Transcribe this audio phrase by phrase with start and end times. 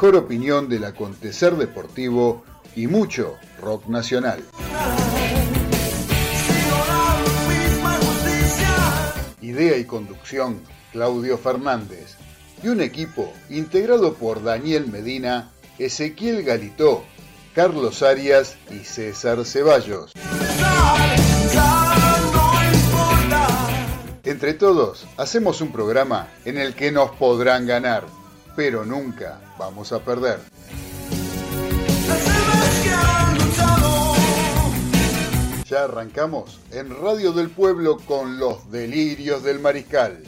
[0.00, 2.42] mejor opinión del acontecer deportivo
[2.74, 4.42] y mucho rock nacional.
[9.42, 12.16] Idea y conducción, Claudio Fernández.
[12.62, 17.04] Y un equipo integrado por Daniel Medina, Ezequiel Galitó,
[17.54, 20.14] Carlos Arias y César Ceballos.
[24.24, 28.06] Entre todos, hacemos un programa en el que nos podrán ganar,
[28.56, 30.40] pero nunca vamos a perder.
[35.68, 40.22] Ya arrancamos en Radio del Pueblo con los delirios del mariscal.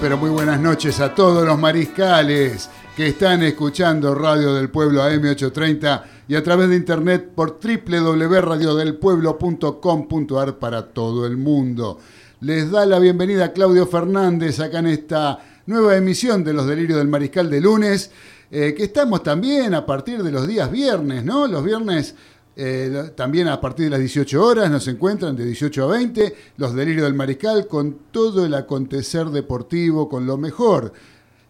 [0.00, 6.02] Pero muy buenas noches a todos los mariscales que están escuchando Radio del Pueblo AM830
[6.28, 12.00] y a través de internet por www.radiodelpueblo.com.ar para todo el mundo.
[12.40, 17.08] Les da la bienvenida Claudio Fernández acá en esta nueva emisión de Los Delirios del
[17.08, 18.10] Mariscal de lunes,
[18.50, 21.46] eh, que estamos también a partir de los días viernes, ¿no?
[21.46, 22.14] Los viernes
[22.58, 26.74] eh, también a partir de las 18 horas nos encuentran de 18 a 20 los
[26.74, 30.90] delirios del mariscal con todo el acontecer deportivo, con lo mejor.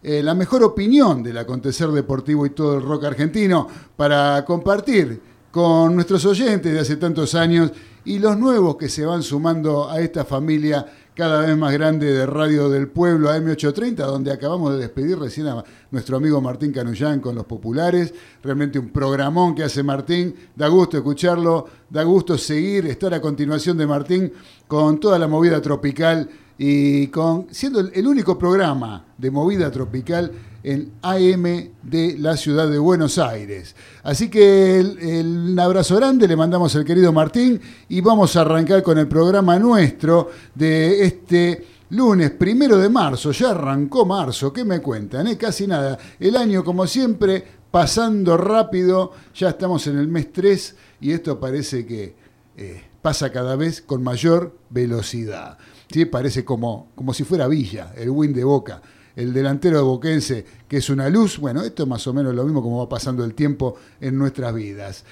[0.03, 5.95] Eh, la mejor opinión del acontecer deportivo y todo el rock argentino para compartir con
[5.95, 7.71] nuestros oyentes de hace tantos años
[8.03, 10.85] y los nuevos que se van sumando a esta familia
[11.17, 15.63] cada vez más grande de Radio del Pueblo, AM830, donde acabamos de despedir recién a
[15.89, 18.13] nuestro amigo Martín Canullán con los populares.
[18.43, 20.35] Realmente un programón que hace Martín.
[20.55, 24.31] Da gusto escucharlo, da gusto seguir, estar a continuación de Martín
[24.67, 30.31] con toda la movida tropical y con siendo el, único programa de movida tropical
[30.67, 31.43] en AM
[31.81, 33.73] de la ciudad de Buenos Aires.
[34.03, 38.97] Así que el, abrazo grande le mandamos al querido Martín y vamos a arrancar con
[38.97, 43.31] el programa nuestro de este lunes primero de marzo.
[43.31, 45.27] Ya arrancó marzo, ¿qué me cuentan?
[45.27, 45.37] Eh?
[45.37, 45.97] Casi nada.
[46.19, 49.13] El año, como siempre, pasando rápido.
[49.35, 52.13] Ya estamos en el mes 3 y esto parece que
[52.57, 55.57] eh, pasa cada vez con mayor velocidad.
[55.89, 56.03] ¿Sí?
[56.03, 58.81] Parece como, como si fuera Villa, el win de Boca
[59.17, 61.39] el delantero de Boquense, que es una luz.
[61.39, 64.53] Bueno, esto es más o menos lo mismo como va pasando el tiempo en nuestras
[64.53, 65.03] vidas.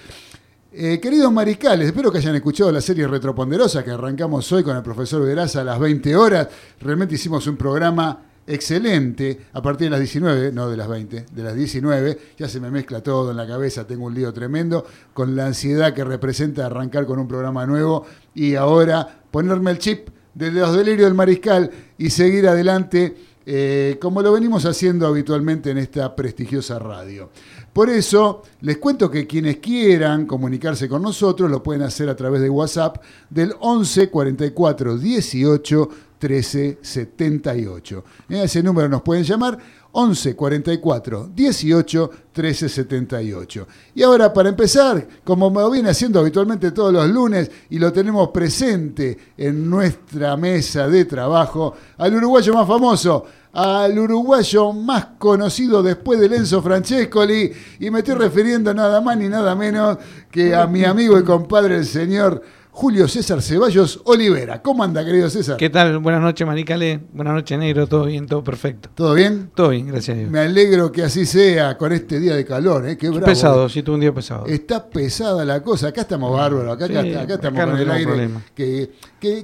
[0.72, 4.84] Eh, queridos mariscales, espero que hayan escuchado la serie Retroponderosa que arrancamos hoy con el
[4.84, 6.48] profesor Veraza a las 20 horas.
[6.80, 11.44] Realmente hicimos un programa excelente a partir de las 19, no de las 20, de
[11.44, 12.20] las 19.
[12.38, 15.96] Ya se me mezcla todo en la cabeza, tengo un lío tremendo con la ansiedad
[15.96, 18.06] que representa arrancar con un programa nuevo
[18.36, 23.16] y ahora ponerme el chip de los delirios del mariscal y seguir adelante
[23.46, 27.30] eh, como lo venimos haciendo habitualmente en esta prestigiosa radio.
[27.72, 32.42] Por eso, les cuento que quienes quieran comunicarse con nosotros lo pueden hacer a través
[32.42, 38.04] de WhatsApp del 11 44 18 13 78.
[38.30, 39.58] A ese número nos pueden llamar
[39.98, 43.68] 11 44 18 13 78.
[43.96, 48.30] Y ahora, para empezar, como me viene haciendo habitualmente todos los lunes y lo tenemos
[48.30, 56.20] presente en nuestra mesa de trabajo, al uruguayo más famoso, al uruguayo más conocido después
[56.20, 59.98] de Enzo Francescoli, y me estoy refiriendo nada más ni nada menos
[60.30, 62.42] que a mi amigo y compadre, el señor
[62.76, 64.62] Julio César Ceballos Olivera.
[64.62, 65.56] ¿Cómo anda, querido César?
[65.56, 65.98] ¿Qué tal?
[66.00, 67.00] Buenas noches, Maricale.
[67.14, 67.88] Buenas noches, Negro.
[67.88, 68.28] ¿Todo bien?
[68.28, 68.90] ¿Todo perfecto?
[68.94, 69.50] ¿Todo bien?
[69.56, 70.30] Todo bien, gracias a Dios.
[70.30, 72.98] Me alegro que así sea con este día de calor, ¿eh?
[72.98, 73.26] Qué bravo.
[73.26, 74.46] Pesado, sí, tuvo un día pesado.
[74.46, 75.88] Está pesada la cosa.
[75.88, 78.30] Acá estamos bárbaros, acá, acá, estamos con el aire.
[78.54, 78.90] Que,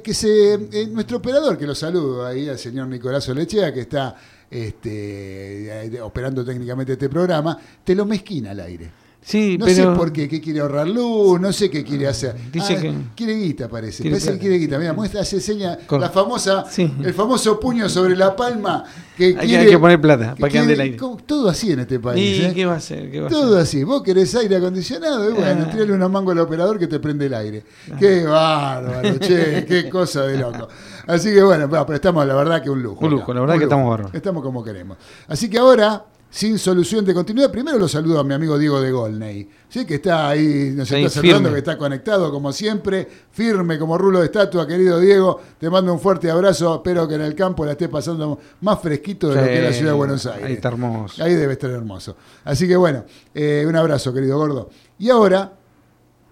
[0.04, 4.14] que, se, eh, nuestro operador, que lo saludo ahí al señor Nicolás Olechea, que está
[4.50, 9.01] este, eh, operando técnicamente este programa, te lo mezquina el aire.
[9.24, 12.36] Sí, no sé por qué, qué quiere ahorrar luz, no sé qué quiere hacer.
[12.52, 14.04] Dice ah, que quiere guita, parece.
[14.04, 14.80] parece que quiere guita.
[14.80, 18.84] Mira, muestra, hace seña la famosa, el famoso puño sobre la palma
[19.16, 19.58] que hay, quiere.
[19.66, 20.98] Hay que poner plata para que ande el aire.
[21.28, 22.40] Todo así en este país.
[22.40, 22.52] ¿Y ¿eh?
[22.54, 23.12] qué va a hacer?
[23.12, 23.84] ¿Qué va todo así.
[23.84, 25.72] Vos querés aire acondicionado, y bueno, ah.
[25.72, 27.64] tírale una mango al operador que te prende el aire.
[27.92, 27.96] Ah.
[28.00, 30.68] Qué bárbaro, che, qué cosa de loco.
[31.06, 33.06] Así que bueno, pero estamos, la verdad que un lujo.
[33.06, 34.16] Un lujo, la verdad que estamos bárbaros.
[34.16, 34.98] Estamos como queremos.
[35.28, 37.52] Así que ahora sin solución de continuidad.
[37.52, 39.86] Primero lo saludo a mi amigo Diego de Golney, ¿sí?
[39.86, 44.26] que está ahí, nos está saludando, que está conectado como siempre, firme como rulo de
[44.26, 45.40] estatua, querido Diego.
[45.60, 49.30] Te mando un fuerte abrazo, espero que en el campo la esté pasando más fresquito
[49.30, 50.46] de lo que es la ciudad de Buenos Aires.
[50.46, 51.24] Ahí está hermoso.
[51.24, 52.16] Ahí debe estar hermoso.
[52.46, 53.04] Así que bueno,
[53.36, 54.70] eh, un abrazo, querido gordo.
[55.00, 55.52] Y ahora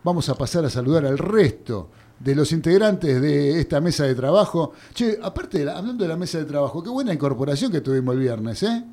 [0.02, 4.72] vamos a pasar a saludar al resto de los integrantes de esta mesa de trabajo.
[4.94, 8.64] Che, aparte, hablando de la mesa de trabajo, qué buena incorporación que tuvimos el viernes,
[8.64, 8.86] ¿eh?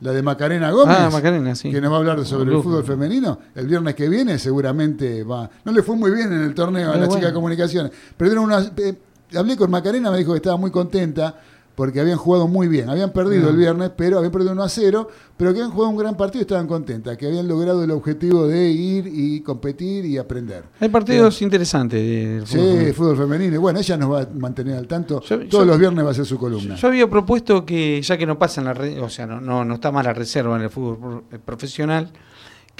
[0.00, 0.96] La de Macarena Gómez.
[0.98, 1.70] Ah, Macarena, sí.
[1.70, 3.38] Que nos va a hablar sobre el fútbol femenino.
[3.54, 5.48] El viernes que viene seguramente va.
[5.64, 7.92] No le fue muy bien en el torneo a la chica de comunicaciones.
[8.16, 8.60] Perdieron una.
[8.76, 8.94] Eh,
[9.36, 11.36] hablé con Macarena, me dijo que estaba muy contenta
[11.74, 12.90] porque habían jugado muy bien.
[12.90, 15.96] Habían perdido el viernes, pero habían perdido 1 a 0, pero que habían jugado un
[15.96, 20.18] gran partido y estaban contentas, que habían logrado el objetivo de ir y competir y
[20.18, 20.64] aprender.
[20.80, 23.60] Hay partidos interesantes del fútbol Sí, fútbol femenino.
[23.60, 25.22] Bueno, ella nos va a mantener al tanto.
[25.48, 26.76] Todos los viernes va a ser su columna.
[26.76, 29.74] Yo, había propuesto que, ya que no pasa en la o sea, no, no, no
[29.74, 32.10] está más la reserva en el fútbol profesional,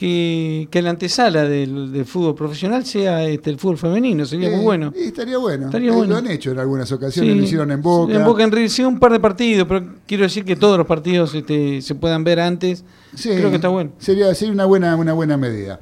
[0.00, 4.94] que, que la antesala del, fútbol profesional sea este, el fútbol femenino, sería muy bueno.
[4.96, 5.66] estaría bueno.
[5.66, 8.14] Estaría eh, Lo han hecho en algunas ocasiones, lo hicieron en Boca.
[8.14, 11.34] En Boca en realidad un par de partidos, pero quiero decir que todos los partidos
[11.34, 12.82] este, se puedan ver antes.
[13.22, 13.92] Creo que está bueno.
[13.98, 15.80] Sería, sería una, buena, una buena medida.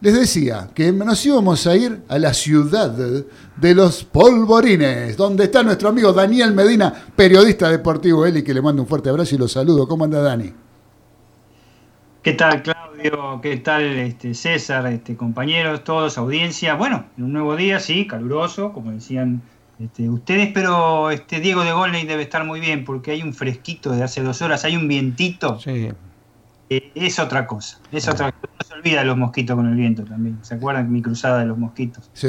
[0.00, 5.64] Les decía que nos íbamos a ir a la ciudad de los polvorines, donde está
[5.64, 9.38] nuestro amigo Daniel Medina, periodista deportivo, él y que le mando un fuerte abrazo y
[9.38, 9.88] lo saludo.
[9.88, 10.52] ¿Cómo anda Dani?
[12.22, 12.85] ¿Qué tal, Claudio?
[13.42, 16.74] ¿Qué tal, este, César, este, compañeros, todos, audiencia?
[16.74, 19.42] Bueno, en un nuevo día, sí, caluroso, como decían
[19.78, 23.92] este, ustedes, pero este Diego de Golney debe estar muy bien porque hay un fresquito
[23.92, 25.60] de hace dos horas, hay un vientito.
[25.60, 25.90] Sí.
[26.68, 28.48] Eh, es otra cosa, es otra cosa.
[28.58, 30.38] No se olvida de los mosquitos con el viento también.
[30.42, 32.10] ¿Se acuerdan mi cruzada de los mosquitos?
[32.12, 32.26] Sí,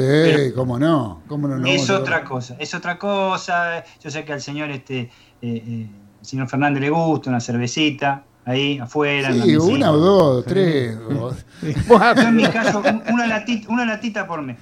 [0.54, 3.82] cómo no, cómo no, Es otra cosa, es otra cosa.
[4.00, 5.10] Yo sé que al señor este, eh,
[5.42, 5.88] eh,
[6.20, 9.32] el señor Fernández le gusta una cervecita, ahí afuera.
[9.32, 10.96] Sí, una o dos, tres.
[12.16, 14.56] en mi caso, una latita, una latita por mes.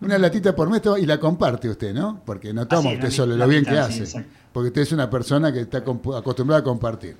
[0.00, 2.20] Una latita por mes y la comparte usted, ¿no?
[2.24, 4.24] Porque no toma usted solo lo bien que hace.
[4.52, 7.16] porque usted es una persona que está acostumbrada a compartir.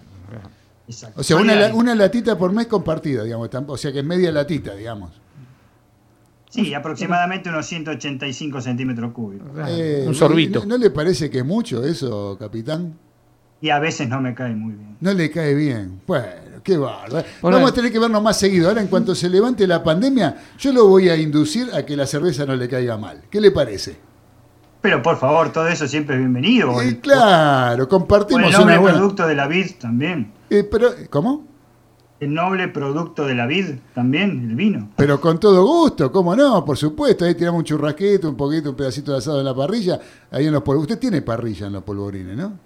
[0.89, 1.21] Exacto.
[1.21, 3.51] O sea, una, una, latita por mes compartida, digamos.
[3.67, 5.11] O sea, que es media latita, digamos.
[6.49, 9.49] Sí, aproximadamente unos 185 centímetros cúbicos.
[9.69, 10.65] Eh, un sorbito.
[10.65, 12.95] ¿no, le parece que es mucho eso, capitán?
[13.61, 14.97] Y a veces no me cae muy bien.
[15.01, 16.01] No le cae bien.
[16.07, 17.25] Bueno, qué bárbaro.
[17.43, 18.69] Vamos a tener que vernos más seguido.
[18.69, 22.07] Ahora, en cuanto se levante la pandemia, yo lo voy a inducir a que la
[22.07, 23.23] cerveza no le caiga mal.
[23.31, 23.97] ¿Qué le parece?
[24.81, 26.81] Pero por favor, todo eso siempre es bienvenido.
[26.81, 30.33] Eh, claro, compartimos el noble producto de la vid también.
[30.51, 31.45] Eh, pero, ¿Cómo?
[32.21, 34.91] El noble producto de la vid también, el vino.
[34.97, 36.65] Pero con todo gusto, ¿cómo no?
[36.65, 40.01] Por supuesto, ahí tiramos un churrasquito, un poquito, un pedacito de asado en la parrilla.
[40.31, 40.93] Ahí en los polvorines.
[40.93, 42.66] Usted tiene parrilla en los polvorines, ¿no?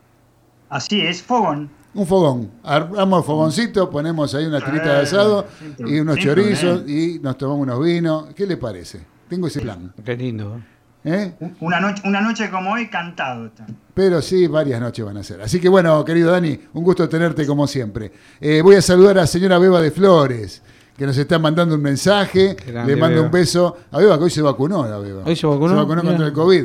[0.71, 1.69] Así es, fogón.
[1.93, 2.51] Un fogón.
[2.63, 5.47] Armamos el fogoncito, ponemos ahí una tirita de asado
[5.79, 8.27] y unos chorizos y nos tomamos unos vinos.
[8.35, 9.01] ¿Qué le parece?
[9.29, 9.93] Tengo ese plan.
[10.05, 10.61] Qué lindo.
[11.03, 11.33] ¿Eh?
[11.61, 13.67] Una, noche, una noche como hoy cantado está.
[13.95, 15.41] Pero sí, varias noches van a ser.
[15.41, 18.13] Así que bueno, querido Dani, un gusto tenerte como siempre.
[18.41, 20.63] Eh, voy a saludar a la señora Beba de Flores
[21.01, 22.55] que nos está mandando un mensaje.
[22.85, 25.23] le mando un beso a Beba, que hoy se vacunó la Beba.
[25.25, 25.71] Hoy se vacunó.
[25.71, 26.65] Se vacunó contra el COVID.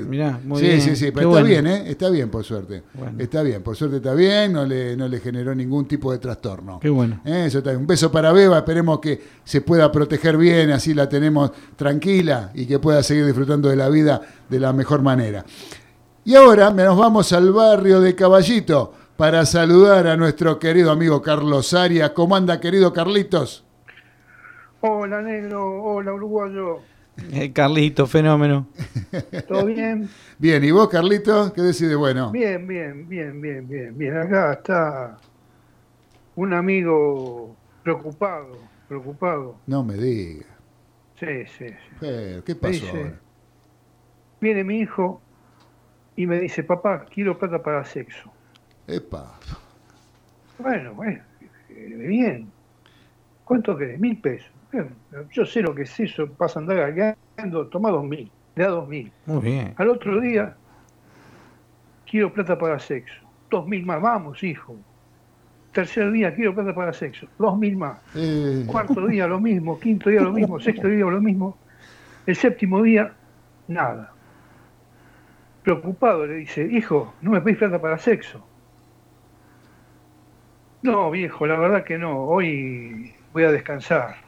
[0.58, 1.84] sí, sí, sí, pero está bien, ¿eh?
[1.88, 2.84] Está bien, por suerte.
[3.18, 6.82] Está bien, por suerte está bien, no le, no le generó ningún tipo de trastorno.
[6.82, 7.22] Qué bueno.
[7.24, 7.46] ¿Eh?
[7.48, 7.80] Eso está bien.
[7.80, 12.66] Un beso para Beba, esperemos que se pueda proteger bien, así la tenemos tranquila y
[12.66, 15.46] que pueda seguir disfrutando de la vida de la mejor manera.
[16.26, 21.74] Y ahora nos vamos al barrio de Caballito para saludar a nuestro querido amigo Carlos
[21.74, 22.10] Arias.
[22.10, 23.65] ¿Cómo anda, querido Carlitos?
[24.88, 25.82] Hola, negro.
[25.84, 26.80] Hola, uruguayo.
[27.32, 28.68] Eh, Carlito, fenómeno.
[29.48, 30.08] ¿Todo bien?
[30.38, 31.52] Bien, ¿y vos, Carlito?
[31.54, 32.32] ¿Qué decide bueno?
[32.32, 34.16] Bien, bien, bien, bien, bien, bien.
[34.16, 35.18] Acá está
[36.36, 39.58] un amigo preocupado, preocupado.
[39.66, 40.46] No me diga.
[41.20, 41.68] Sí, sí.
[42.00, 42.42] sí.
[42.46, 42.86] ¿Qué pasó
[44.40, 45.20] Viene mi hijo
[46.16, 48.32] y me dice, papá, quiero plata para sexo.
[48.86, 49.40] Epa.
[50.60, 51.24] Bueno, bueno,
[51.70, 52.52] eh, bien.
[53.46, 54.00] ¿Cuánto querés?
[54.00, 54.55] Mil pesos
[55.32, 58.70] yo sé lo que es eso, pasa a andar gagueando, toma dos mil, le da
[58.70, 59.12] dos mil.
[59.26, 59.74] Muy bien.
[59.78, 60.56] Al otro día,
[62.10, 63.16] quiero plata para sexo,
[63.50, 64.76] dos mil más, vamos hijo.
[65.72, 68.00] Tercer día, quiero plata para sexo, dos mil más.
[68.16, 68.64] Eh.
[68.66, 71.58] Cuarto día lo mismo, quinto día lo mismo, sexto día lo mismo.
[72.26, 73.14] El séptimo día,
[73.68, 74.12] nada.
[75.64, 78.46] Preocupado le dice, hijo, no me pedís plata para sexo.
[80.82, 84.25] No, viejo, la verdad que no, hoy voy a descansar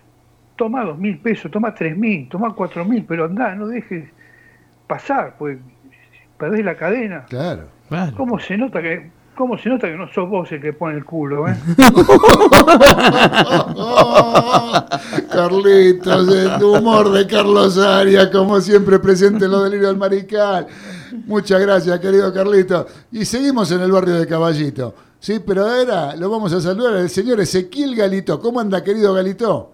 [0.58, 4.10] toma dos mil pesos, toma tres mil, toma cuatro mil, pero anda, no dejes
[4.88, 5.58] pasar, pues
[6.38, 7.26] perdés la cadena.
[7.30, 7.70] Claro.
[8.18, 11.06] ¿Cómo se nota que ¿Cómo se nota que no sos vos el que pone el
[11.06, 11.56] culo, eh?
[15.32, 20.66] Carlitos, el humor de Carlos Arias, como siempre presente en los delirios del marical.
[21.28, 22.88] Muchas gracias, querido Carlito.
[23.12, 24.96] Y seguimos en el barrio de Caballito.
[25.20, 28.40] Sí, pero ahora lo vamos a saludar al señor Ezequiel Galito.
[28.40, 29.74] ¿Cómo anda, querido Galito?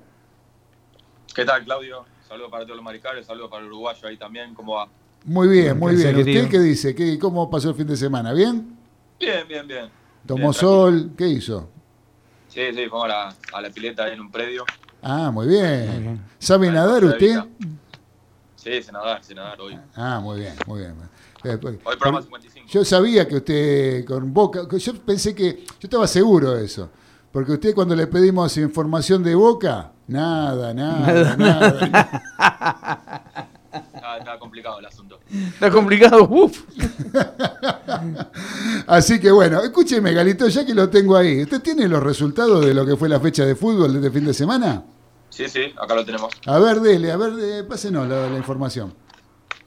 [1.33, 2.05] ¿Qué tal, Claudio?
[2.27, 4.53] Saludos para todos los maricales, saludos para el uruguayo ahí también.
[4.53, 4.87] ¿Cómo va?
[5.25, 6.15] Muy bien, muy bien.
[6.15, 6.93] ¿Usted qué dice?
[6.93, 8.33] ¿Qué, ¿Cómo pasó el fin de semana?
[8.33, 8.77] ¿Bien?
[9.19, 9.89] Bien, bien, bien.
[10.27, 11.11] ¿Tomó sol?
[11.17, 11.69] ¿Qué hizo?
[12.49, 14.63] Sí, sí, fuimos a la, pileta en un predio.
[15.01, 16.21] Ah, muy bien.
[16.37, 17.43] ¿Sabe nadar usted?
[18.55, 19.77] Sí, sé nadar, sé nadar hoy.
[19.95, 20.95] Ah, muy bien, muy bien.
[21.43, 21.57] Hoy
[21.97, 22.69] programa 55.
[22.69, 26.91] Yo sabía que usted con Boca, yo pensé que, yo estaba seguro de eso,
[27.31, 33.23] porque usted cuando le pedimos información de Boca, nada, nada, nada.
[34.19, 35.19] Está, complicado el asunto.
[35.31, 36.63] Está complicado, uff.
[38.87, 42.73] Así que bueno, escúcheme, Galito, ya que lo tengo ahí, ¿usted tiene los resultados de
[42.73, 44.83] lo que fue la fecha de fútbol de este fin de semana?
[45.29, 46.31] Sí, sí, acá lo tenemos.
[46.45, 48.93] A ver, dele, a ver, pásenos la, la información.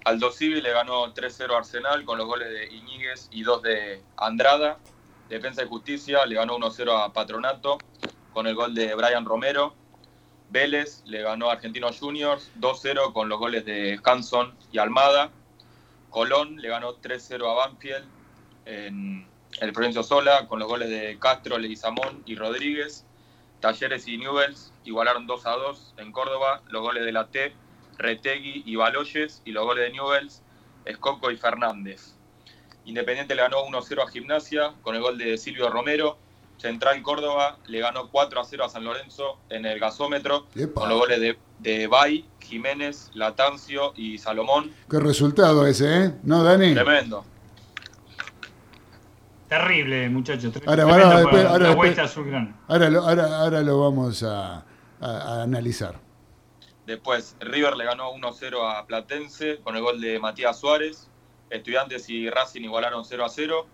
[0.05, 4.79] Aldo Civi le ganó 3-0 Arsenal con los goles de Iñiguez y dos de Andrada.
[5.29, 7.79] Defensa y Justicia le ganó 1-0 a Patronato
[8.33, 9.75] con el gol de Brian Romero.
[10.51, 15.31] Vélez le ganó a Argentinos Juniors 2-0 con los goles de Hanson y Almada.
[16.11, 18.05] Colón le ganó 3-0 a Banfield
[18.65, 19.27] en
[19.61, 23.05] el Provincia Sola con los goles de Castro, Leguizamón y Rodríguez.
[23.61, 26.63] Talleres y Newells igualaron 2 2 en Córdoba.
[26.69, 27.53] Los goles de la T,
[27.99, 29.43] Retegui y Baloyes.
[29.45, 30.43] Y los goles de Newells,
[30.85, 32.15] Escoco y Fernández.
[32.85, 36.19] Independiente le ganó 1-0 a Gimnasia con el gol de Silvio Romero.
[36.59, 40.99] Central Córdoba le ganó 4 a 0 a San Lorenzo en el gasómetro con los
[40.99, 44.73] goles de, de Bay, Jiménez, Latancio y Salomón.
[44.91, 46.13] Qué resultado ese, ¿eh?
[46.23, 46.75] ¿No, Dani?
[46.75, 47.25] Tremendo.
[49.49, 50.53] Terrible, muchachos.
[50.67, 51.05] Ahora, ahora,
[52.69, 54.65] ahora, ahora, lo, vamos a,
[55.01, 56.01] a, analizar.
[56.85, 61.09] Después, River le ganó 1-0 a Platense con el gol de Matías Suárez.
[61.51, 63.67] Estudiantes y Racing igualaron 0 a 0.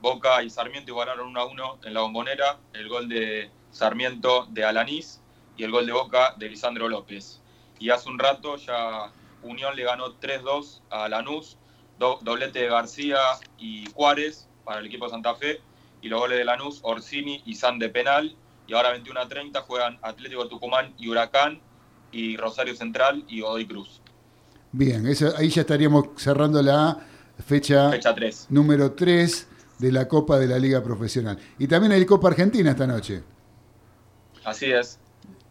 [0.00, 4.64] Boca y Sarmiento igualaron 1 a 1 en la bombonera, el gol de Sarmiento de
[4.64, 5.20] Alanís
[5.56, 7.40] y el gol de Boca de Lisandro López.
[7.78, 9.10] Y hace un rato ya
[9.42, 11.58] Unión le ganó 3-2 a Lanús,
[11.98, 13.18] doblete de García
[13.58, 15.60] y Juárez para el equipo de Santa Fe,
[16.00, 18.36] y los goles de Lanús, Orsini y San de penal,
[18.66, 21.60] y ahora 21 a 30 juegan Atlético Tucumán y Huracán,
[22.12, 24.00] y Rosario Central y Godoy Cruz.
[24.70, 26.98] Bien, ahí ya estaríamos cerrando la
[27.44, 28.46] fecha, fecha 3.
[28.50, 29.47] número 3
[29.78, 31.38] de la Copa de la Liga Profesional.
[31.58, 33.22] Y también hay Copa Argentina esta noche.
[34.44, 34.98] Así es.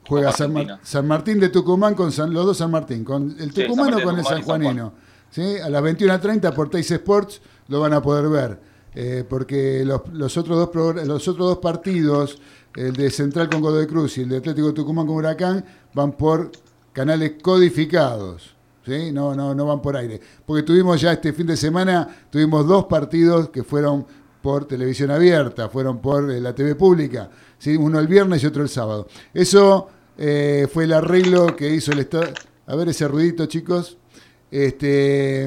[0.08, 4.02] Juega San, Martín de Tucumán con San, los dos San Martín, con el tucumano o
[4.02, 4.94] con el sanjuanino.
[5.30, 5.58] ¿Sí?
[5.58, 8.60] A las 21.30 por Teis Sports lo van a poder ver,
[8.96, 12.40] eh, porque los, otros dos, los otros dos partidos,
[12.76, 16.52] el de Central con Godoy Cruz y el de Atlético Tucumán con Huracán, van por
[16.94, 18.56] canales codificados.
[18.86, 19.12] ¿Sí?
[19.12, 20.22] No, no, no van por aire.
[20.46, 24.08] Porque tuvimos ya este fin de semana, tuvimos dos partidos que fueron
[24.42, 27.76] por televisión abierta, fueron por eh, la TV pública, ¿sí?
[27.76, 29.08] uno el viernes y otro el sábado.
[29.34, 32.28] Eso eh, fue el arreglo que hizo el Estado.
[32.66, 33.98] A ver ese ruidito, chicos.
[34.50, 35.46] Este,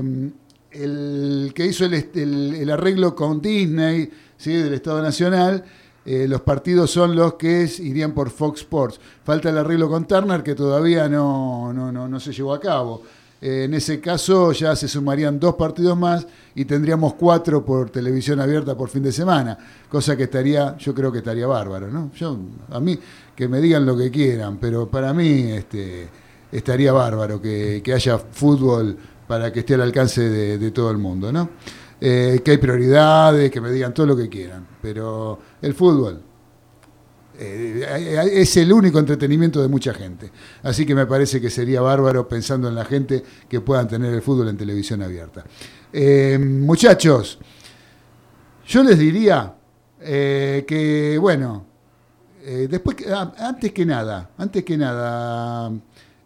[0.71, 4.53] el que hizo el, arreglo con Disney, ¿sí?
[4.55, 5.65] del Estado Nacional.
[6.05, 9.01] Eh, los partidos son los que irían por Fox Sports.
[9.23, 13.03] Falta el arreglo con Turner que todavía no, no, no, no se llevó a cabo.
[13.43, 18.39] Eh, en ese caso ya se sumarían dos partidos más y tendríamos cuatro por televisión
[18.39, 19.57] abierta por fin de semana,
[19.89, 22.11] cosa que estaría, yo creo que estaría bárbaro, ¿no?
[22.15, 22.37] Yo,
[22.71, 22.99] a mí,
[23.35, 26.07] que me digan lo que quieran, pero para mí este,
[26.53, 31.49] estaría bárbaro que, haya fútbol para que esté al alcance de, todo el mundo, ¿no?
[31.99, 36.21] Eh, que hay prioridades, que me digan todo lo que quieran, pero el fútbol,
[37.43, 40.31] eh, es el único entretenimiento de mucha gente.
[40.63, 44.21] Así que me parece que sería bárbaro pensando en la gente que puedan tener el
[44.21, 45.45] fútbol en televisión abierta.
[45.91, 47.39] Eh, muchachos,
[48.67, 49.55] yo les diría
[50.03, 51.65] eh, que, bueno,
[52.45, 55.73] después, ah, antes que nada, antes que nada,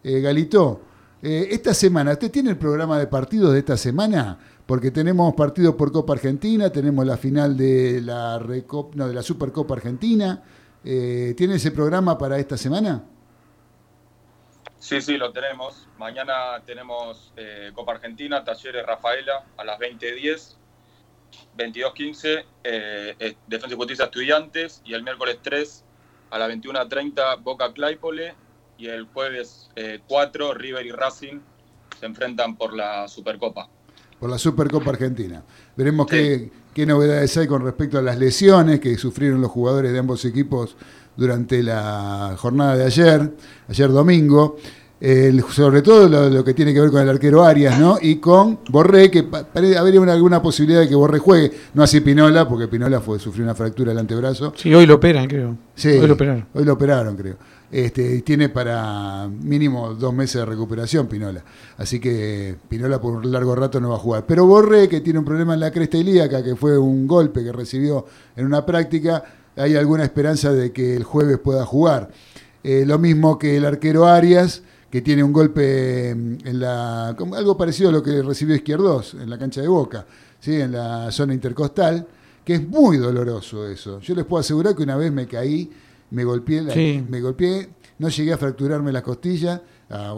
[0.03, 0.81] Galito,
[1.21, 4.37] esta semana, ¿usted tiene el programa de partidos de esta semana?
[4.65, 8.37] Porque tenemos partidos por Copa Argentina, tenemos la final de la,
[8.95, 10.43] no, de la Supercopa Argentina,
[10.87, 13.03] eh, ¿Tiene ese programa para esta semana?
[14.77, 15.87] Sí, sí, lo tenemos.
[15.97, 20.55] Mañana tenemos eh, Copa Argentina, Talleres Rafaela a las 20.10,
[21.57, 25.83] 22.15, eh, Defensa y Justicia Estudiantes y el miércoles 3
[26.29, 28.35] a las 21.30 Boca Claypole
[28.77, 29.71] y el jueves
[30.07, 31.39] 4 River y Racing
[31.99, 33.69] se enfrentan por la Supercopa.
[34.19, 35.43] Por la Supercopa Argentina.
[35.75, 39.97] Veremos qué qué novedades hay con respecto a las lesiones que sufrieron los jugadores de
[39.97, 40.75] ambos equipos
[41.15, 43.31] durante la jornada de ayer,
[43.69, 44.57] ayer domingo.
[45.51, 47.97] sobre todo lo, que tiene que ver con el arquero Arias, ¿no?
[48.01, 49.25] Y con Borré, que
[49.77, 53.55] habría alguna posibilidad de que Borré juegue, no así Pinola, porque Pinola fue, sufrió una
[53.55, 54.51] fractura del antebrazo.
[54.57, 55.55] Sí, hoy lo operan, creo.
[55.75, 56.45] Sí, hoy lo operaron.
[56.53, 57.37] Hoy lo operaron, creo.
[57.71, 61.43] Este, tiene para mínimo dos meses de recuperación Pinola.
[61.77, 64.25] Así que Pinola por un largo rato no va a jugar.
[64.27, 67.51] Pero Borré, que tiene un problema en la cresta ilíaca, que fue un golpe que
[67.51, 68.05] recibió
[68.35, 69.23] en una práctica,
[69.55, 72.11] hay alguna esperanza de que el jueves pueda jugar.
[72.63, 77.09] Eh, lo mismo que el arquero Arias, que tiene un golpe en la.
[77.09, 80.05] algo parecido a lo que recibió Izquierdos en la cancha de Boca,
[80.39, 80.61] ¿sí?
[80.61, 82.07] en la zona intercostal,
[82.43, 83.99] que es muy doloroso eso.
[83.99, 85.69] Yo les puedo asegurar que una vez me caí,
[86.15, 89.61] me golpeé, me golpeé no llegué a fracturarme la costilla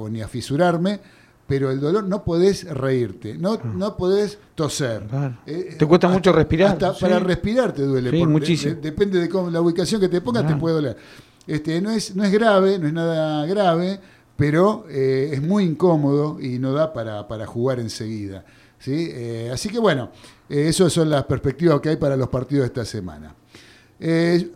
[0.10, 1.00] ni a fisurarme,
[1.46, 3.62] pero el dolor no podés reírte, no, ah.
[3.64, 5.04] no podés toser.
[5.46, 6.72] Eh, te cuesta mucho respirar.
[6.72, 8.26] Hasta para respirar te duele.
[8.26, 8.76] muchísimo.
[8.82, 10.98] depende de cómo, la ubicación que te pongas, te puede doler.
[11.46, 14.00] Este, no, es, no es grave, no es nada grave,
[14.36, 18.44] pero eh, es muy incómodo y no da para, jugar enseguida.
[18.80, 19.10] ¿sí?
[19.12, 20.12] Eh, así que bueno,
[20.50, 23.34] esas son las perspectivas que hay para los partidos de esta semana.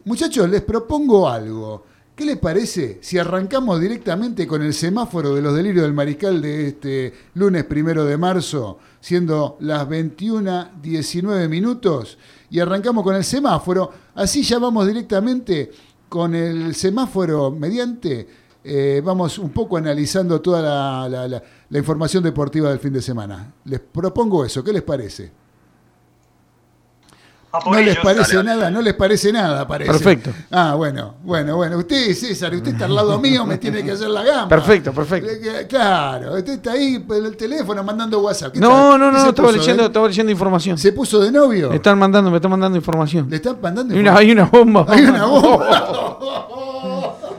[0.06, 1.84] Muchachos, les propongo algo.
[2.16, 6.68] ¿Qué les parece si arrancamos directamente con el semáforo de los delirios del mariscal de
[6.68, 12.18] este lunes primero de marzo, siendo las 21.19 minutos?
[12.52, 13.92] Y arrancamos con el semáforo.
[14.14, 15.72] Así ya vamos directamente
[16.10, 18.28] con el semáforo mediante.
[18.64, 23.52] Eh, vamos un poco analizando toda la información deportiva del fin de semana.
[23.66, 24.64] Les propongo eso.
[24.64, 25.41] ¿Qué les parece?
[27.66, 29.92] No les parece nada, no les parece nada, parece.
[29.92, 30.32] Perfecto.
[30.52, 31.78] Ah, bueno, bueno, bueno.
[31.78, 34.48] Usted, César, usted está al lado mío, me tiene que hacer la gama.
[34.48, 35.30] Perfecto, perfecto.
[35.30, 38.56] Eh, claro, usted está ahí en el teléfono mandando WhatsApp.
[38.56, 40.78] No, no, no, estaba leyendo, estaba leyendo información.
[40.78, 41.70] ¿Se puso de novio?
[41.70, 43.28] Me están mandando, me están mandando información.
[43.30, 44.18] ¿Le están mandando información?
[44.18, 44.86] Hay una, bomba.
[44.88, 47.18] Hay una bomba.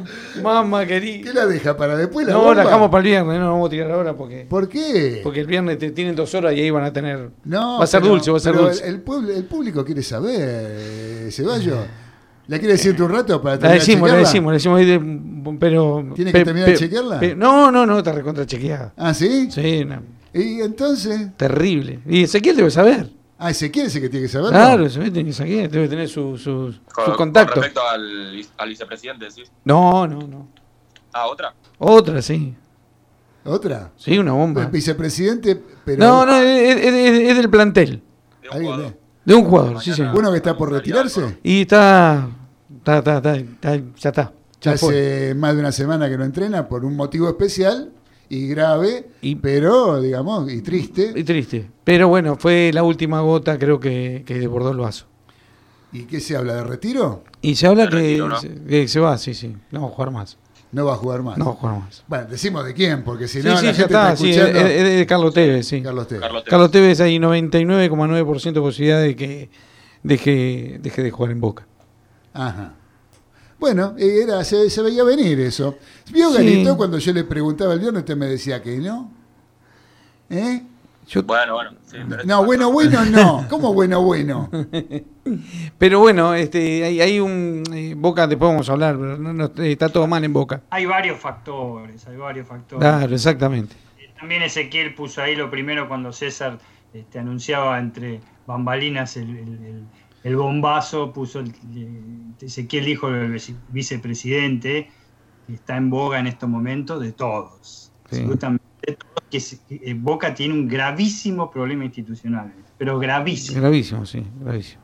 [0.42, 1.24] Mamá querida.
[1.24, 3.70] ¿Qué la deja para después la No, la dejamos para el viernes, no vamos a
[3.70, 4.46] tirar ahora porque.
[4.48, 5.20] ¿Por qué?
[5.22, 7.30] Porque el viernes te, tienen dos horas y ahí van a tener.
[7.44, 7.78] No.
[7.78, 8.86] Va a ser dulce, va a ser dulce.
[8.86, 11.78] El, pueblo, el público quiere saber, Ceballos.
[12.48, 16.06] ¿La quiere decir un rato para terminar La decimos, la decimos, la decimos, pero.
[16.14, 17.20] ¿Tiene que terminar de chequearla?
[17.36, 18.92] no, no, no, está recontra chequeada.
[18.96, 19.48] ¿Ah, sí?
[19.50, 20.02] Sí, no.
[20.34, 21.36] ¿Y entonces?
[21.36, 22.00] Terrible.
[22.06, 23.21] Y Ezequiel debe saber.
[23.44, 24.50] Ah, Ezequiel es el que tiene que saber.
[24.50, 27.54] Claro, Ezequiel tiene que saber, debe tener su, su, su contacto.
[27.54, 29.42] Con respecto al, al vicepresidente, ¿sí?
[29.64, 30.48] No, no, no.
[31.12, 31.52] Ah, otra.
[31.78, 32.54] Otra, sí.
[33.44, 33.90] ¿Otra?
[33.96, 34.62] Sí, una bomba.
[34.62, 35.98] El vicepresidente, pero.
[35.98, 38.00] No, no, es, del plantel.
[38.40, 38.98] De un jugador.
[39.24, 40.02] De un jugador, sí, sí.
[40.02, 41.38] ¿Uno que está por retirarse?
[41.42, 42.28] Y está.
[42.78, 44.32] Está, está, está, ya está.
[44.60, 47.90] Ya hace más de una semana que no entrena por un motivo especial
[48.32, 51.12] y grave, y, pero, digamos, y triste.
[51.14, 51.68] Y triste.
[51.84, 55.04] Pero bueno, fue la última gota, creo que, que desbordó el vaso.
[55.92, 56.54] ¿Y qué se habla?
[56.54, 57.24] ¿De retiro?
[57.42, 58.26] Y se habla que,
[58.66, 59.54] que, se va, sí, sí.
[59.70, 60.38] No va a jugar más.
[60.70, 61.36] No va a jugar más.
[61.36, 62.04] No va a jugar más.
[62.08, 64.60] Bueno, decimos de quién, porque si no, sí, la gente está, escuchando...
[64.60, 65.82] sí, es, de Carlos Tevez, sí.
[65.82, 66.30] Carlos Tevez.
[66.46, 69.50] Carlos Tevez, hay 99,9% de posibilidad de que
[70.02, 71.66] deje, deje de jugar en Boca.
[72.32, 72.76] Ajá.
[73.62, 75.78] Bueno, era, se, se veía venir eso.
[76.10, 79.08] ¿Vio Galito cuando yo le preguntaba el viernes, usted me decía que no?
[80.28, 80.64] ¿Eh?
[81.24, 81.70] Bueno, bueno.
[82.24, 83.46] no, bueno, bueno, no.
[83.48, 84.50] ¿Cómo bueno, bueno?
[85.78, 87.62] pero bueno, este, hay, hay un.
[87.72, 90.62] Eh, Boca, después vamos a hablar, pero no, está todo mal en Boca.
[90.70, 92.80] Hay varios factores, hay varios factores.
[92.80, 93.76] Claro, exactamente.
[93.96, 96.58] Eh, también Ezequiel puso ahí lo primero cuando César
[96.92, 99.84] este, anunciaba entre bambalinas el, el,
[100.36, 101.52] bombazo, puso el,
[102.40, 104.90] Ezequiel dijo el vicepresidente,
[105.46, 107.92] que está en boga en estos momentos de todos.
[108.04, 108.62] Absolutamente
[109.30, 113.60] que eh, Boca tiene un gravísimo problema institucional, pero gravísimo.
[113.60, 114.82] Gravísimo, sí, gravísimo.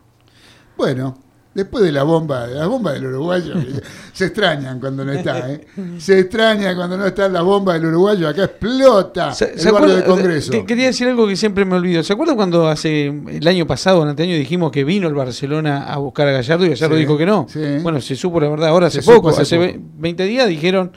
[0.77, 1.19] Bueno,
[1.59, 3.55] después de la bomba, la bomba del uruguayo,
[4.13, 5.67] se extrañan cuando no está, ¿eh?
[5.99, 10.53] Se extraña cuando no está la bomba del uruguayo, acá explota el barrio de Congreso.
[10.65, 12.05] quería decir algo que siempre me olvido.
[12.05, 15.99] ¿Se acuerdan cuando hace el año pasado, el año, dijimos que vino el Barcelona a
[15.99, 17.49] buscar a Gallardo y Gallardo dijo que no?
[17.83, 20.93] Bueno, se supo la verdad, ahora hace poco, hace, 20 días dijeron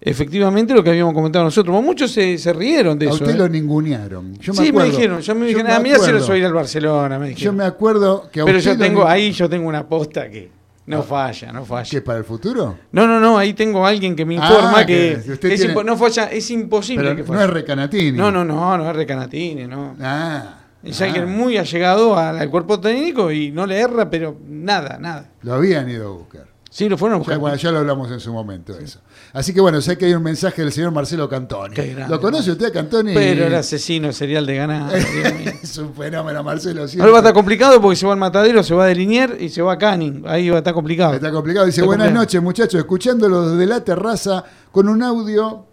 [0.00, 1.82] efectivamente lo que habíamos comentado nosotros.
[1.82, 3.24] Muchos se, se rieron de a eso.
[3.24, 3.50] A usted lo ¿eh?
[3.50, 4.34] ningunearon.
[4.38, 6.52] Yo me sí, me dijeron, yo me dijeron, a mí ya se lo ir al
[6.52, 7.18] Barcelona.
[7.18, 10.50] Me yo me acuerdo que a Pero yo tengo, ahí yo tengo una posta que
[10.86, 11.02] no ah.
[11.02, 11.90] falla, no falla.
[11.90, 12.78] ¿Qué, para el futuro?
[12.92, 16.26] No, no, no, ahí tengo a alguien que me informa ah, que, es no falla,
[16.26, 18.18] es imposible que No es Recanatini.
[18.18, 19.96] No, no, no, no es Recanatini, no.
[20.00, 20.56] Ah.
[20.82, 25.30] Es alguien muy allegado al cuerpo técnico y no le erra, pero nada, nada.
[25.42, 26.49] Lo habían ido a buscar.
[26.72, 29.00] Sí, lo fueron ya, bueno, ya lo hablamos en su momento eso.
[29.32, 31.74] Así que bueno, sé que hay un mensaje del señor Marcelo Cantoni.
[32.08, 33.12] ¿Lo conoce usted, Cantoni?
[33.12, 34.94] Pero el asesino serial de ganado.
[35.62, 36.82] es un fenómeno, Marcelo.
[36.82, 39.48] Ahora va a estar complicado porque se va al matadero, se va de Linier y
[39.48, 40.22] se va a Canning.
[40.28, 41.14] Ahí va a estar complicado.
[41.14, 41.66] Está complicado.
[41.66, 42.78] Dice, buenas noches, muchachos.
[42.78, 45.66] Escuchándolo desde la terraza con un audio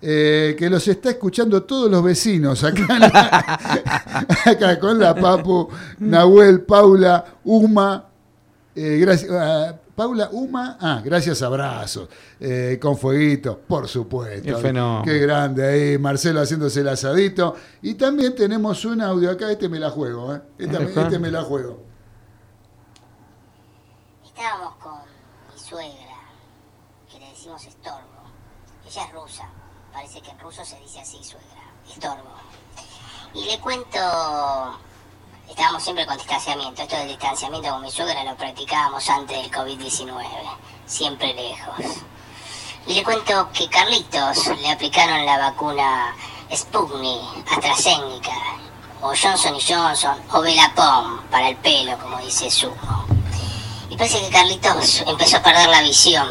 [0.00, 2.86] eh, que los está escuchando todos los vecinos acá,
[4.46, 8.04] acá con la Papu, Nahuel, Paula, Uma.
[8.76, 9.74] Eh, gracias.
[9.98, 12.08] Paula Uma, ah, gracias, abrazos.
[12.38, 14.62] Eh, con fueguito, por supuesto.
[15.02, 17.56] Qué, grande ahí, Marcelo haciéndose el asadito.
[17.82, 20.40] Y también tenemos un audio acá, este me la juego, ¿eh?
[20.56, 21.82] Este, este me la juego.
[24.24, 25.00] estábamos con
[25.52, 26.16] mi suegra,
[27.10, 28.22] que le decimos estorbo.
[28.86, 29.50] Ella es rusa,
[29.92, 32.36] parece que en ruso se dice así, suegra, estorbo.
[33.34, 33.98] Y le cuento,
[35.48, 40.24] estábamos siempre con distanciamiento, esto del distanciamiento con mi suegra lo practicábamos antes del COVID-19,
[40.86, 42.02] siempre lejos.
[42.86, 46.14] Y le cuento que Carlitos le aplicaron la vacuna
[46.54, 48.36] Sputnik, AstraZeneca,
[49.02, 53.04] o Johnson Johnson, o Belapom para el pelo, como dice Sumo.
[53.90, 56.28] Y parece que Carlitos empezó a perder la visión.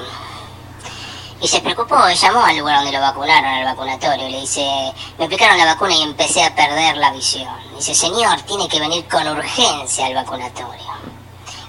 [1.40, 5.26] Y se preocupó, llamó al lugar donde lo vacunaron, al vacunatorio, y le dice, me
[5.26, 7.56] aplicaron la vacuna y empecé a perder la visión.
[7.76, 10.88] Dice, señor, tiene que venir con urgencia al vacunatorio.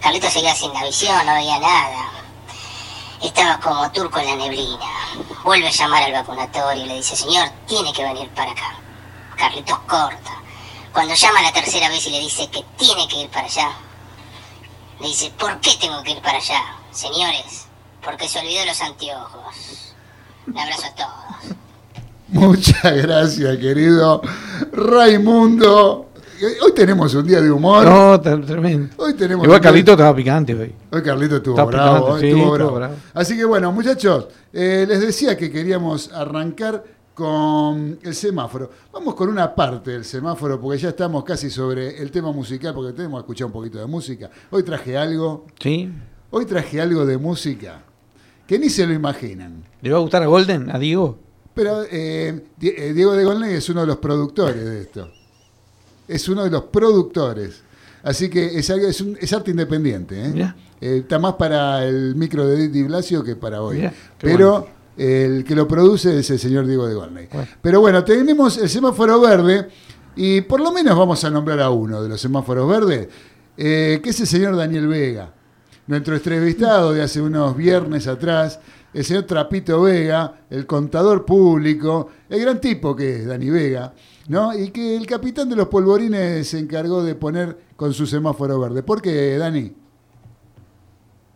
[0.01, 2.09] Carlitos seguía sin la visión, no veía nada.
[3.23, 4.87] Estaba como turco en la neblina.
[5.45, 8.75] Vuelve a llamar al vacunatorio y le dice, señor, tiene que venir para acá.
[9.37, 10.41] Carlitos corta.
[10.95, 13.71] Cuando llama la tercera vez y le dice que tiene que ir para allá,
[14.99, 16.65] le dice, ¿por qué tengo que ir para allá?
[16.91, 17.68] Señores,
[18.09, 19.95] porque se olvidó los anteojos.
[20.47, 21.57] Un abrazo a todos.
[22.29, 24.23] Muchas gracias, querido
[24.73, 26.09] Raimundo.
[26.65, 27.85] Hoy tenemos un día de humor.
[27.85, 28.95] No, tremendo.
[28.97, 30.75] Hoy tenemos Igual Carlito estaba picante hoy.
[30.91, 32.95] Hoy Carlito estuvo bravo, estuvo bravo.
[33.13, 38.71] Así que bueno, muchachos, eh, les decía que queríamos arrancar con el semáforo.
[38.91, 42.95] Vamos con una parte del semáforo, porque ya estamos casi sobre el tema musical, porque
[42.95, 44.31] tenemos que escuchar un poquito de música.
[44.51, 45.45] Hoy traje algo.
[45.61, 45.93] Sí.
[46.31, 47.83] Hoy traje algo de música
[48.49, 49.63] que ni se lo imaginan.
[49.81, 51.21] ¿Le va a gustar a Golden, a Diego?
[51.55, 55.09] Pero eh, eh, Diego de Golden es uno de los productores de esto
[56.09, 57.63] es uno de los productores.
[58.03, 60.19] Así que es, es, un, es arte independiente.
[60.19, 60.55] ¿eh?
[60.81, 63.89] Eh, está más para el micro de Di Blasio que para hoy.
[64.19, 67.29] Pero el que lo produce es el señor Diego de Gorney.
[67.61, 69.69] Pero bueno, tenemos el semáforo verde
[70.17, 73.09] y por lo menos vamos a nombrar a uno de los semáforos verdes,
[73.55, 75.35] que es el señor Daniel Vega.
[75.89, 78.61] Nuestro entrevistado de hace unos viernes atrás,
[78.93, 83.95] el señor Trapito Vega, el contador público, el gran tipo que es Dani Vega.
[84.29, 84.55] ¿no?
[84.55, 88.83] Y que el capitán de los polvorines se encargó de poner con su semáforo verde.
[88.83, 89.73] ¿Por qué, Dani?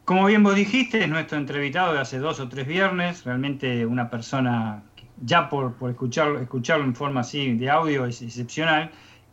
[0.05, 4.11] Como bien vos dijiste, es nuestro entrevistado de hace dos o tres viernes, realmente una
[4.11, 4.83] persona,
[5.25, 8.91] ya por, escucharlo, escucharlo en forma así de audio es excepcional,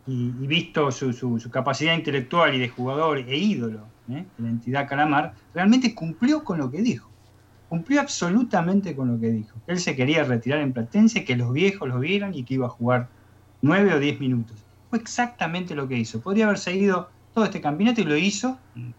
[0.08, 4.26] y, visto su, capacidad intelectual y de jugador e ídolo ¿eh?
[4.38, 7.10] la entidad Calamar, realmente cumplió con lo que dijo.
[7.70, 9.58] Cumplió absolutamente con lo que dijo.
[9.68, 12.70] Él se quería retirar en Platense, que los viejos lo vieran y que iba a
[12.70, 13.10] jugar
[13.62, 14.58] 9 o 10 minutos.
[14.90, 16.20] Fue exactamente lo que hizo.
[16.22, 18.94] Podría haber seguido todo este campeonato y lo hizo en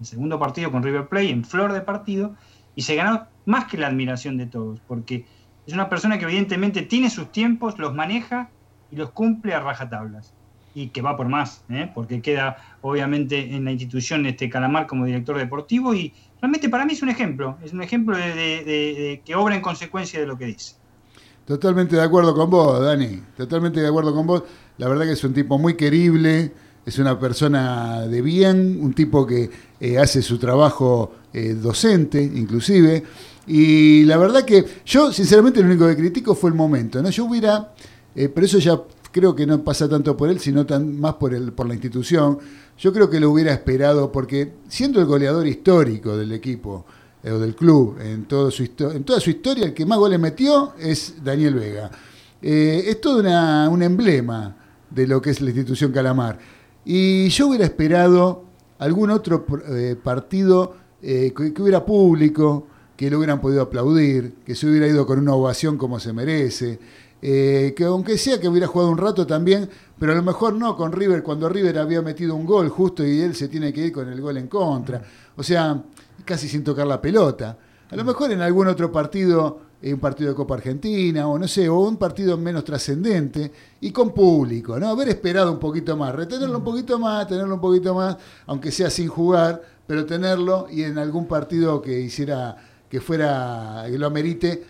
[0.00, 2.34] el segundo partido con River Plate, en flor de partido,
[2.74, 5.24] y se ganó más que la admiración de todos, porque
[5.66, 8.50] es una persona que evidentemente tiene sus tiempos, los maneja
[8.90, 10.34] y los cumple a rajatablas.
[10.74, 11.90] Y que va por más, ¿eh?
[11.94, 16.92] porque queda obviamente en la institución este Calamar como director deportivo y realmente para mí
[16.92, 20.76] es un ejemplo, es un ejemplo de que obra en consecuencia de lo que dice.
[21.46, 23.22] Totalmente de acuerdo con vos, Dani.
[23.36, 24.42] Totalmente de acuerdo con vos.
[24.78, 26.52] La verdad que es un tipo muy querible,
[26.84, 33.04] es una persona de bien, un tipo que eh, hace su trabajo eh, docente, inclusive.
[33.46, 37.00] Y la verdad que yo, sinceramente, lo único que critico fue el momento.
[37.00, 37.10] ¿no?
[37.10, 37.72] Yo hubiera,
[38.16, 38.80] eh, pero eso ya
[39.16, 42.38] creo que no pasa tanto por él, sino más por, el, por la institución.
[42.76, 46.84] Yo creo que lo hubiera esperado, porque siendo el goleador histórico del equipo,
[47.22, 51.54] eh, o del club en toda su historia, el que más goles metió es Daniel
[51.54, 51.90] Vega.
[52.42, 53.22] Eh, es todo
[53.70, 54.54] un emblema
[54.90, 56.38] de lo que es la institución Calamar.
[56.84, 58.44] Y yo hubiera esperado
[58.78, 64.86] algún otro eh, partido que, hubiera público, que lo hubieran podido aplaudir, que se hubiera
[64.86, 66.78] ido con una ovación como se merece.
[67.20, 70.92] Que aunque sea que hubiera jugado un rato también, pero a lo mejor no con
[70.92, 74.08] River, cuando River había metido un gol justo y él se tiene que ir con
[74.08, 75.02] el gol en contra.
[75.36, 75.82] O sea,
[76.24, 77.56] casi sin tocar la pelota.
[77.88, 81.46] A lo mejor en algún otro partido, eh, un partido de Copa Argentina, o no
[81.46, 84.88] sé, o un partido menos trascendente, y con público, ¿no?
[84.88, 88.90] Haber esperado un poquito más, retenerlo un poquito más, tenerlo un poquito más, aunque sea
[88.90, 92.56] sin jugar, pero tenerlo y en algún partido que hiciera,
[92.90, 94.64] que fuera, que lo amerite,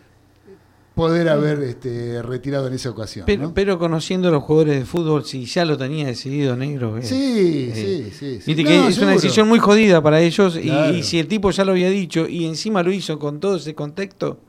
[0.96, 3.26] poder haber este, retirado en esa ocasión.
[3.26, 6.96] Pero, pero, conociendo a los jugadores de fútbol, si ya lo tenía decidido negro.
[6.96, 11.28] Eh, sí, sí, sí, que es una decisión muy jodida para ellos y, si el
[11.28, 14.40] tipo ya lo había dicho y encima lo hizo con todo ese contexto,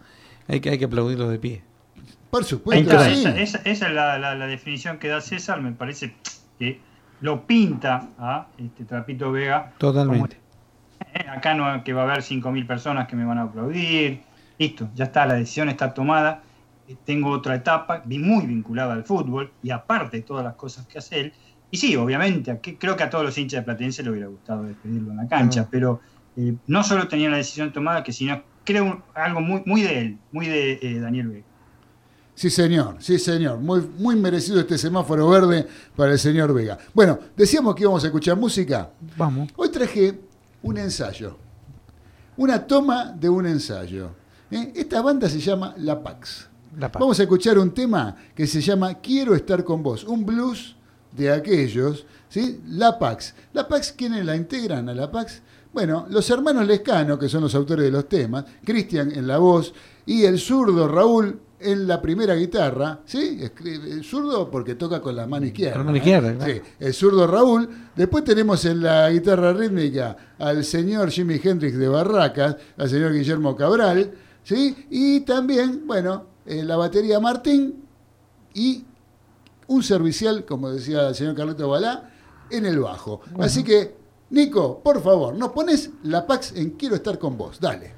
[0.48, 1.64] hay que, hay que aplaudirlo de pie.
[2.30, 2.98] Por supuesto.
[2.98, 6.16] esa, es la, definición que da César, me parece
[6.58, 6.80] que
[7.20, 9.74] lo pinta a este Trapito Vega.
[9.78, 10.38] Totalmente.
[11.14, 14.22] Eh, acá no que va a haber 5.000 personas que me van a aplaudir
[14.58, 16.44] listo, ya está, la decisión está tomada,
[16.88, 20.98] eh, tengo otra etapa, muy vinculada al fútbol, y aparte de todas las cosas que
[20.98, 21.34] hace él,
[21.70, 25.12] y sí, obviamente, creo que a todos los hinchas de Platense le hubiera gustado despedirlo
[25.12, 26.00] en la cancha, pero
[26.38, 30.18] eh, no solo tenía la decisión tomada, que sino creo algo muy, muy de él,
[30.32, 31.46] muy de eh, Daniel Vega.
[32.36, 33.58] Sí, señor, sí, señor.
[33.60, 36.78] Muy, muy merecido este semáforo verde para el señor Vega.
[36.94, 38.92] Bueno, decíamos que íbamos a escuchar música.
[39.18, 39.50] Vamos.
[39.56, 40.20] Hoy traje
[40.62, 41.36] un ensayo,
[42.38, 44.12] una toma de un ensayo.
[44.52, 44.74] ¿Eh?
[44.76, 46.48] Esta banda se llama La Pax.
[46.78, 47.00] La Pax.
[47.00, 50.76] Vamos a escuchar un tema que se llama Quiero estar con vos, un blues
[51.12, 52.62] de aquellos, ¿sí?
[52.68, 53.34] La Pax.
[53.54, 55.42] ¿La Pax quiénes la integran a La Pax?
[55.74, 59.74] Bueno, los hermanos Lescano, que son los autores de los temas, Cristian en la voz
[60.06, 63.40] y el zurdo Raúl en la primera guitarra, ¿sí?
[63.42, 65.74] Escribe, zurdo porque toca con la mano izquierda.
[65.74, 67.68] Con la mano izquierda, Sí, el zurdo Raúl.
[67.96, 73.56] Después tenemos en la guitarra rítmica al señor Jimi Hendrix de Barracas, al señor Guillermo
[73.56, 74.12] Cabral,
[74.48, 74.88] ¿sí?
[74.90, 77.84] Y también, bueno, en la batería Martín
[78.54, 78.86] y
[79.68, 82.10] un servicial, como decía el señor Carleto Balá,
[82.50, 83.20] en el bajo.
[83.40, 83.98] Así que,
[84.30, 87.60] Nico, por favor, nos pones la Pax en Quiero estar con vos.
[87.60, 87.94] Dale.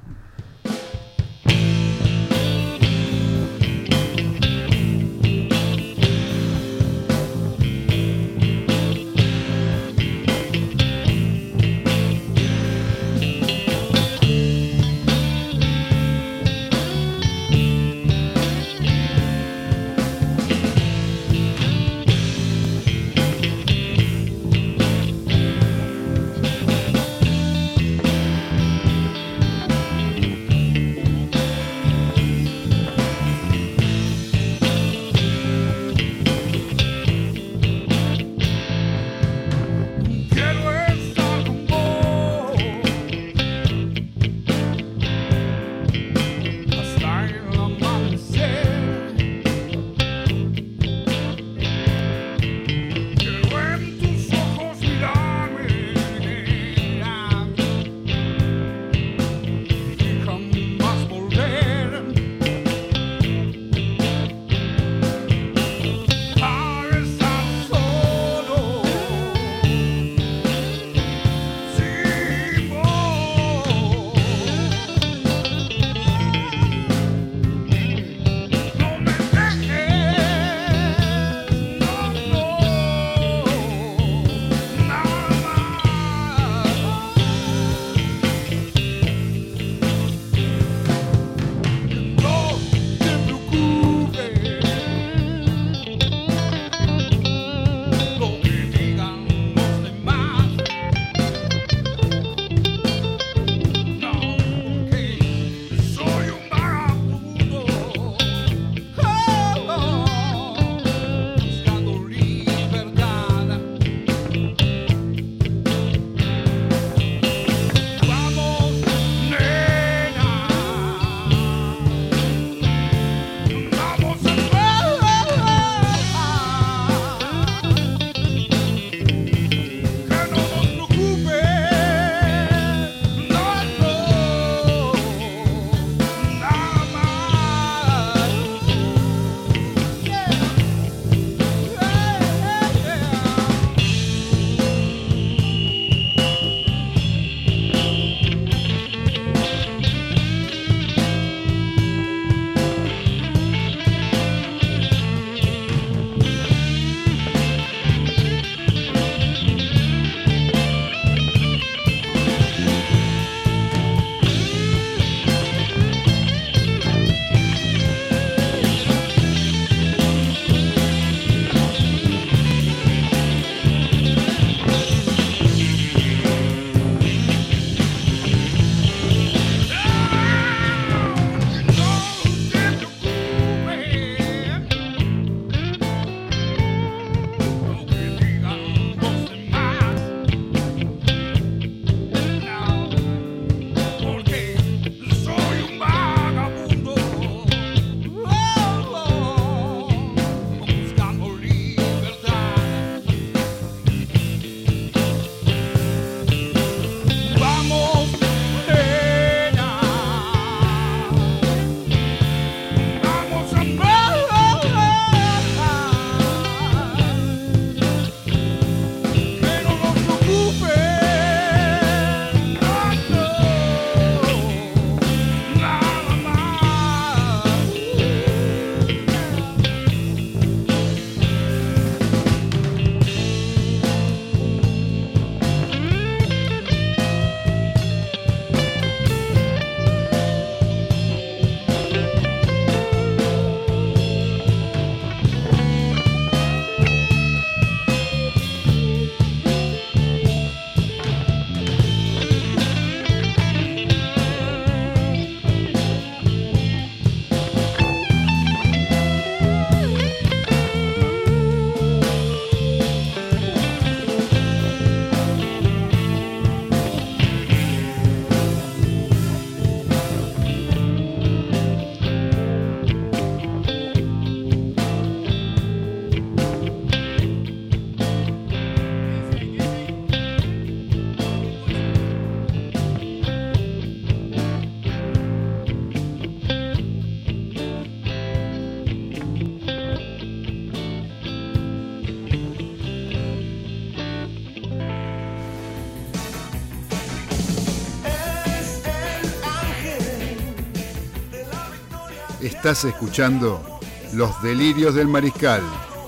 [302.60, 303.80] Estás escuchando
[304.12, 305.62] Los Delirios del Mariscal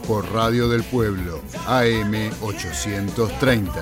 [0.05, 3.81] por Radio del Pueblo, AM 830.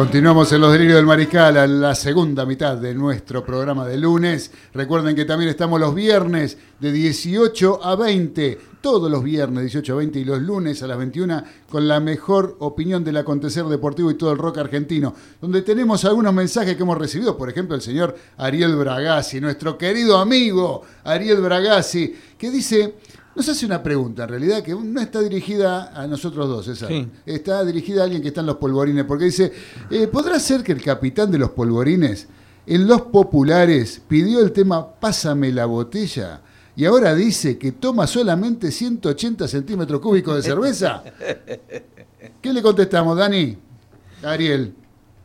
[0.00, 4.50] Continuamos en los delirios del mariscal a la segunda mitad de nuestro programa de lunes.
[4.72, 9.96] Recuerden que también estamos los viernes de 18 a 20, todos los viernes 18 a
[9.96, 14.14] 20 y los lunes a las 21 con la mejor opinión del acontecer deportivo y
[14.14, 18.16] todo el rock argentino, donde tenemos algunos mensajes que hemos recibido, por ejemplo el señor
[18.38, 22.94] Ariel Bragazzi, nuestro querido amigo Ariel Bragazzi, que dice...
[23.32, 26.88] Nos hace una pregunta, en realidad, que no está dirigida a nosotros dos, esa.
[27.24, 29.52] Está dirigida a alguien que está en los polvorines, porque dice,
[29.88, 32.26] eh, ¿podrá ser que el capitán de los polvorines
[32.66, 36.40] en los populares pidió el tema Pásame la botella?
[36.80, 41.04] Y ahora dice que toma solamente 180 centímetros cúbicos de cerveza.
[42.40, 43.54] ¿Qué le contestamos, Dani?
[44.22, 44.74] Ariel.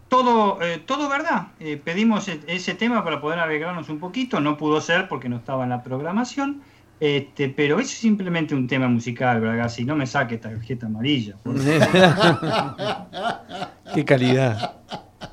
[0.10, 1.54] Todo, eh, todo verdad.
[1.62, 4.42] Eh, pedimos e-, ese tema para poder arreglarnos un poquito.
[4.42, 6.62] No pudo ser porque no estaba en la programación.
[7.00, 9.86] Este, pero eso es simplemente un tema musical, Bragasi.
[9.86, 11.38] No me saque tarjeta amarilla.
[13.96, 14.76] Qué calidad.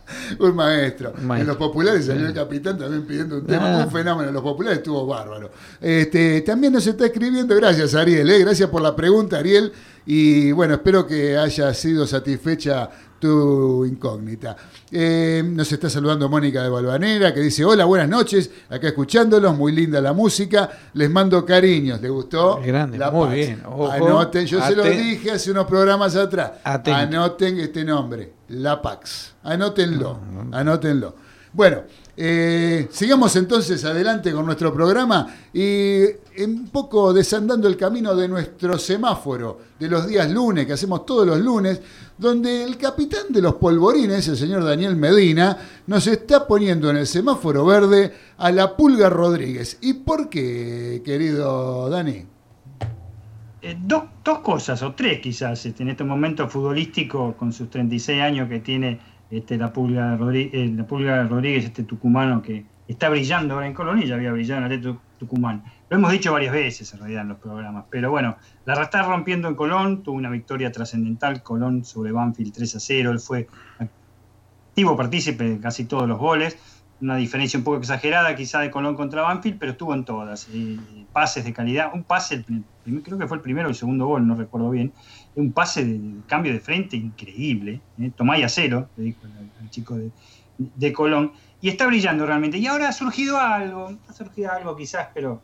[0.38, 1.12] Un maestro.
[1.16, 3.81] En los populares salió el capitán también pidiendo un tema.
[3.81, 3.85] Ah.
[3.85, 4.28] Un fenómeno.
[4.28, 5.50] En los populares estuvo bárbaro.
[5.81, 8.38] Este, también nos está escribiendo, gracias Ariel, ¿eh?
[8.38, 9.72] gracias por la pregunta, Ariel.
[10.05, 12.90] Y bueno, espero que haya sido satisfecha
[13.23, 14.57] tu incógnita.
[14.91, 19.71] Eh, nos está saludando Mónica de Balvanera, que dice, hola, buenas noches, acá escuchándolos, muy
[19.71, 22.61] linda la música, les mando cariños, ¿le gustó?
[22.61, 23.63] Grande, muy bien.
[23.93, 30.19] Anoten, yo se lo dije hace unos programas atrás, anoten este nombre, La Pax, anótenlo,
[30.51, 31.15] anótenlo.
[31.53, 31.83] Bueno,
[32.14, 36.05] eh, sigamos entonces adelante con nuestro programa y
[36.44, 41.27] un poco desandando el camino de nuestro semáforo de los días lunes, que hacemos todos
[41.27, 41.81] los lunes,
[42.18, 47.07] donde el capitán de los polvorines, el señor Daniel Medina, nos está poniendo en el
[47.07, 49.79] semáforo verde a la Pulga Rodríguez.
[49.81, 52.27] ¿Y por qué, querido Dani?
[53.62, 54.05] Eh, dos,
[54.42, 59.01] cosas, o tres quizás, este, en este momento futbolístico, con sus 36 años que tiene
[59.33, 63.73] este, la, Pulga Rodríguez, eh, la Pulga Rodríguez, este tucumano que está brillando ahora en
[63.73, 65.64] Colonia, ya había brillado en Atlético Tucumán.
[65.88, 69.49] Lo hemos dicho varias veces en realidad en los programas, pero bueno, la está rompiendo
[69.49, 73.49] en Colón, tuvo una victoria trascendental, Colón sobre Banfield 3 a 0, él fue
[74.68, 76.59] activo partícipe de casi todos los goles,
[77.03, 80.49] una diferencia un poco exagerada quizá de Colón contra Banfield, pero estuvo en todas,
[81.12, 82.45] pases de calidad, un pase,
[83.03, 84.93] creo que fue el primero o el segundo gol, no recuerdo bien,
[85.35, 87.81] un pase de, cambio de frente increíble.
[88.01, 88.12] ¿eh?
[88.17, 89.19] Tomaya cero, le dijo
[89.61, 89.99] el, chico
[90.57, 91.33] de, Colón.
[91.61, 92.59] Y está brillando realmente.
[92.59, 95.43] Y ahora ha surgido algo, ha surgido algo quizás, pero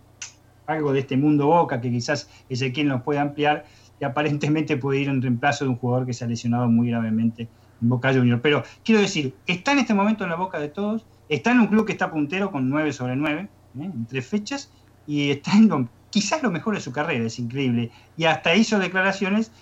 [0.66, 2.28] algo de este mundo Boca que quizás
[2.74, 3.64] quien nos puede ampliar
[4.00, 7.48] y aparentemente puede ir en reemplazo de un jugador que se ha lesionado muy gravemente
[7.82, 8.40] en Boca Junior.
[8.40, 11.66] Pero quiero decir, está en este momento en la boca de todos, está en un
[11.66, 13.48] club que está puntero con 9 sobre 9 ¿eh?
[13.84, 14.70] en tres fechas
[15.06, 17.90] y está en quizás lo mejor de su carrera, es increíble.
[18.16, 19.52] Y hasta hizo declaraciones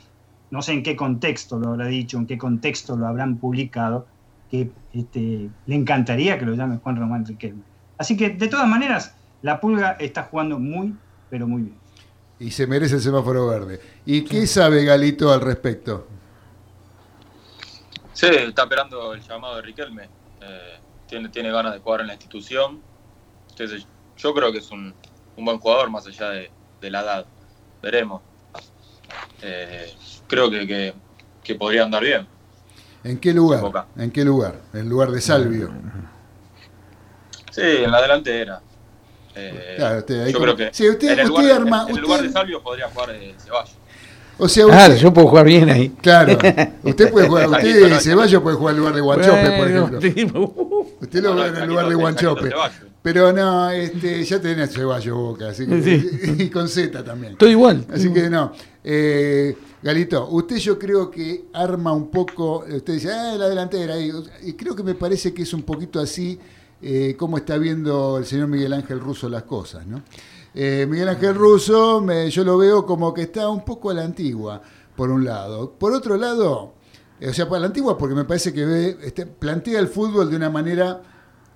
[0.51, 4.07] no sé en qué contexto lo habrá dicho, en qué contexto lo habrán publicado,
[4.51, 7.63] que este, le encantaría que lo llame Juan Román Riquelme.
[7.99, 10.95] Así que, de todas maneras, la pulga está jugando muy,
[11.31, 11.77] pero muy bien.
[12.39, 13.81] Y se merece el semáforo verde.
[14.05, 16.07] ¿Y qué sabe Galito al respecto?
[18.13, 20.05] Sí, está esperando el llamado de Riquelme.
[20.41, 20.79] Eh,
[21.09, 22.81] tiene, tiene ganas de jugar en la institución.
[23.51, 23.87] Entonces,
[24.17, 24.95] yo creo que es un,
[25.37, 26.51] buen jugador más allá de,
[26.81, 27.27] de la edad.
[27.83, 28.23] Veremos.
[29.43, 29.93] Eh,
[30.27, 30.95] creo que,
[31.43, 32.27] que, podría andar bien.
[33.05, 33.87] ¿En qué lugar?
[33.97, 34.61] ¿En qué lugar?
[34.73, 35.71] ¿En lugar de Salvio?
[37.53, 38.61] Sí, en la delantera.
[39.35, 42.23] Eh, claro, usted, yo creo que sí, usted, en el lugar, arma, en, el lugar
[42.23, 43.77] de Salvio podría jugar eh, Ceballos.
[44.39, 45.91] O sea, usted, claro, yo puedo jugar bien ahí.
[46.01, 46.33] Claro,
[46.83, 50.55] usted puede jugar, usted Ceballos puede jugar en lugar de Guanchope, por ejemplo.
[51.01, 52.51] Usted lo ve en el lugar de Guanchope.
[53.03, 57.35] Pero no, este, ya tenés Ceballos Boca, así que, y con Z también.
[57.35, 57.87] Estoy igual.
[57.93, 58.53] Así que no.
[58.83, 64.55] Eh, Galito, usted yo creo que arma un poco, usted dice, ah, la delantera, y,
[64.55, 66.39] creo que me parece que es un poquito así
[66.83, 70.03] eh, como está viendo el señor Miguel Ángel Russo las cosas, ¿no?
[70.53, 74.63] Eh, Miguel Ángel Russo, yo lo veo como que está un poco a la antigua,
[74.97, 75.73] por un lado.
[75.79, 76.76] Por otro lado,
[77.21, 80.37] o sea, para la antigua porque me parece que ve, este, plantea el fútbol de
[80.37, 81.03] una manera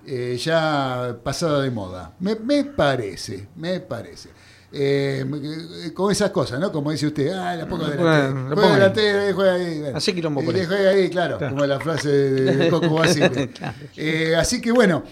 [0.05, 2.15] eh, ya pasada de moda.
[2.19, 4.29] Me, me parece, me parece.
[4.73, 5.25] Eh,
[5.93, 6.71] con esas cosas, ¿no?
[6.71, 8.55] Como dice usted, ah, la pongo delantera.
[8.55, 9.83] Juega delantera, juega ahí.
[9.93, 13.49] Así quilombo por juega ahí, claro, como la frase de, Coco Basile.
[13.97, 15.03] eh, así que bueno,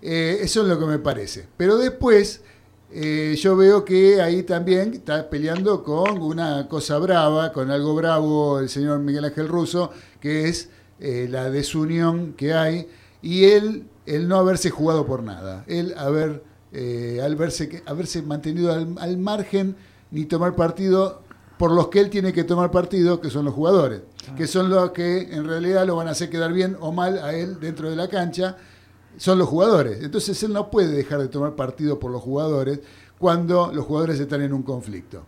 [0.00, 1.48] eh, eso es lo que me parece.
[1.56, 2.42] Pero después,
[2.90, 8.60] eh, yo veo que ahí también está peleando con una cosa brava, con algo bravo
[8.60, 12.88] el señor Miguel Ángel Russo, que es eh, la desunión que hay
[13.20, 18.72] y él, el no haberse jugado por nada, él haber, eh, al verse, haberse mantenido
[18.72, 19.76] al, margen
[20.10, 21.20] ni tomar partido
[21.58, 24.00] por los que él tiene que tomar partido, que son los jugadores,
[24.36, 27.34] que son los que en realidad lo van a hacer quedar bien o mal a
[27.34, 28.56] él dentro de la cancha
[29.18, 30.02] son los jugadores.
[30.02, 32.80] Entonces él no puede dejar de tomar partido por los jugadores
[33.18, 35.24] cuando los jugadores están en un conflicto.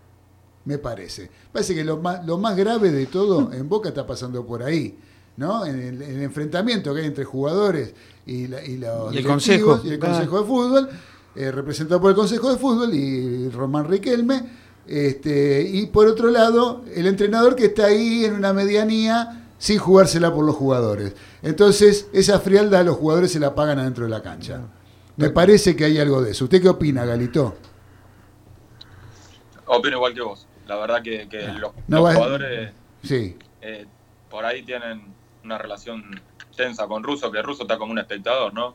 [0.65, 1.31] Me parece.
[1.53, 4.97] Parece que lo más, lo más grave de todo en Boca está pasando por ahí.
[5.37, 5.65] ¿no?
[5.65, 7.95] En el, enfrentamiento que hay entre jugadores
[8.27, 8.61] y, los
[9.15, 10.89] el consejo, y el consejo de fútbol,
[11.35, 14.43] eh, representado por el consejo de fútbol y Román Riquelme.
[14.87, 20.35] Este, y por otro lado, el entrenador que está ahí en una medianía sin jugársela
[20.35, 21.15] por los jugadores.
[21.43, 24.61] Entonces, esa frialdad los jugadores se la pagan adentro de la cancha.
[25.17, 26.45] Me parece que hay algo de eso.
[26.45, 27.57] ¿Usted qué opina, Galito?
[29.67, 30.47] Opino igual que vos.
[30.67, 31.59] La verdad que, ah.
[31.59, 32.73] los, jugadores
[33.03, 33.37] sí.
[33.61, 33.87] Eh,
[34.29, 35.13] por ahí tienen
[35.45, 36.21] una relación
[36.57, 38.75] tensa con Russo, que Russo está como un espectador, ¿no?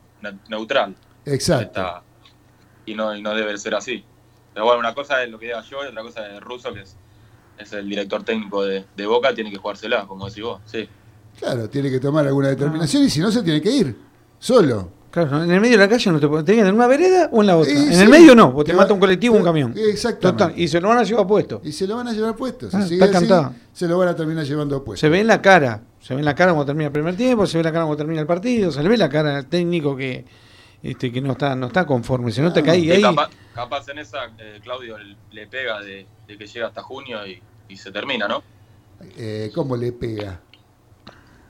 [0.49, 0.95] Neutral.
[1.26, 2.03] Exacto.
[2.86, 4.03] y, no, y no debe ser así.
[4.53, 6.82] Pero bueno, una cosa es lo que diga yo y otra cosa es Russo, que
[6.82, 6.97] es
[7.57, 10.88] es el director técnico de, Boca, tiene que jugársela, como decís vos, sí.
[11.39, 13.95] Claro, tiene que tomar alguna determinación y si no se tiene que ir,
[14.39, 14.89] solo.
[15.11, 17.39] Claro, en el medio de la calle no te pueden tener en una vereda o
[17.41, 17.71] en la otra.
[17.71, 19.73] en el medio no, porque te, mata un colectivo o un camión.
[19.75, 20.61] Exactamente.
[20.61, 21.61] y se lo van a llevar puesto.
[21.63, 22.67] Y se lo van a llevar puesto.
[22.73, 23.53] Ah, está cantado.
[23.71, 24.99] se lo van a terminar llevando puesto.
[24.99, 25.81] Se ve en la cara.
[26.01, 27.86] Se ve en la cara cuando termina el primer tiempo, se ve en la cara
[27.86, 30.25] cuando termina el partido, se le ve la cara al técnico que,
[30.83, 33.01] este, que no está no está conforme, se nota que ahí...
[33.55, 34.97] Capaz, en esa, eh, Claudio
[35.31, 38.43] le pega de, de que llega hasta junio y y se termina, ¿no?
[39.17, 40.39] Eh, ¿Cómo le pega?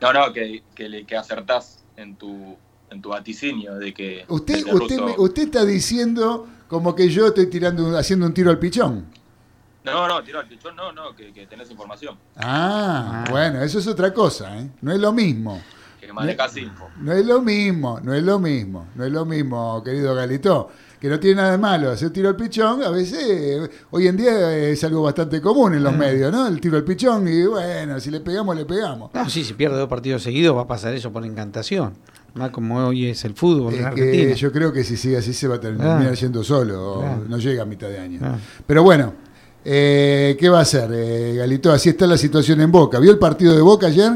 [0.01, 2.55] No, no, que, que, le, que acertás en tu,
[2.89, 4.25] en tu vaticinio de que...
[4.27, 9.05] Usted, usted, usted está diciendo como que yo estoy tirando, haciendo un tiro al pichón.
[9.83, 12.17] No, no, tiro al pichón, no, no, que, que tenés información.
[12.35, 14.69] Ah, ah, bueno, eso es otra cosa, ¿eh?
[14.81, 15.61] No es lo mismo.
[16.01, 16.89] Que manejas info.
[16.99, 20.71] No es lo mismo, no es lo mismo, no es lo mismo, querido Galito
[21.05, 24.57] que no tiene nada de malo hacer tiro al pichón, a veces hoy en día
[24.57, 26.47] es algo bastante común en los medios, ¿no?
[26.47, 29.13] El tiro al pichón y bueno, si le pegamos, le pegamos.
[29.13, 31.93] No, sí, si pierde dos partidos seguidos va a pasar eso por encantación.
[32.33, 33.75] Más como hoy es el fútbol
[34.35, 37.65] yo creo que si sigue así se va a terminar yendo solo, no llega a
[37.67, 38.19] mitad de año.
[38.65, 39.13] Pero bueno,
[39.63, 41.71] eh, ¿qué va a hacer, eh, Galito?
[41.71, 42.97] Así está la situación en Boca.
[42.97, 44.13] ¿Vio el partido de Boca ayer?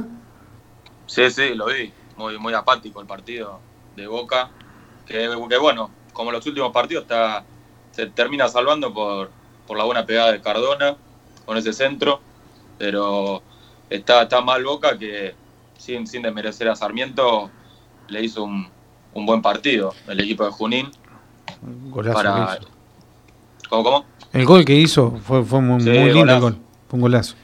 [1.05, 1.93] Sí, sí, lo vi.
[2.17, 3.59] Muy, muy apático el partido
[3.95, 4.49] de Boca.
[5.05, 5.27] que
[5.59, 7.45] bueno, como los últimos partidos, está,
[7.91, 9.31] se termina salvando por,
[9.65, 10.97] por la buena pegada de Cardona
[11.45, 12.19] con ese centro,
[12.77, 13.41] pero
[13.89, 15.33] está, está mal Boca que
[15.77, 17.49] sin, sin desmerecer a Sarmiento
[18.09, 18.67] le hizo un,
[19.13, 20.91] un buen partido el equipo de Junín.
[21.61, 22.67] Golazo
[23.69, 24.05] ¿Cómo, ¿Cómo?
[24.33, 26.57] El gol que hizo fue, fue muy, lindo el gol,
[26.89, 27.35] fue un golazo.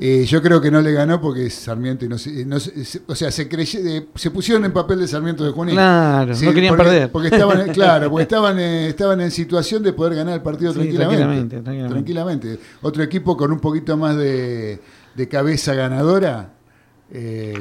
[0.00, 3.48] Eh, yo creo que no le ganó porque Sarmiento y no, no o sea, se
[4.14, 5.74] se pusieron en papel de Sarmiento de Junín.
[5.74, 7.10] Claro, no querían perder.
[7.10, 11.60] Porque estaban, claro, porque estaban, eh, estaban en situación de poder ganar el partido tranquilamente,
[11.60, 14.78] tranquilamente, Otro equipo con un poquito más de,
[15.28, 16.52] cabeza ganadora.
[17.10, 17.58] Eh,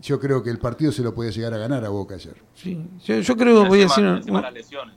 [0.00, 2.36] yo creo que el partido se lo podía llegar a ganar a Boca ayer.
[2.54, 4.04] Sí, yo, creo que voy a decir.
[4.30, 4.94] Una, lesiones.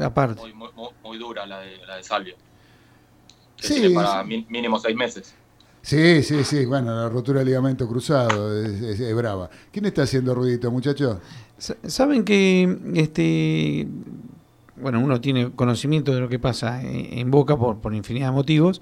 [0.00, 0.40] Aparte.
[0.40, 0.54] Muy,
[1.02, 2.34] muy, dura la de, la de Salvio.
[3.56, 5.34] sí, para mínimo seis meses.
[5.84, 6.64] Sí, sí, sí.
[6.64, 9.50] Bueno, la rotura del ligamento cruzado es, brava.
[9.70, 11.18] ¿Quién está haciendo ruidito, muchachos?
[11.58, 13.86] Saben que este
[14.76, 18.80] bueno, uno tiene conocimiento de lo que pasa en, Boca por, por infinidad de motivos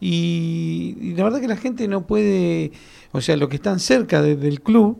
[0.00, 2.72] y, la verdad que la gente no puede,
[3.12, 4.98] o sea, los que están cerca del club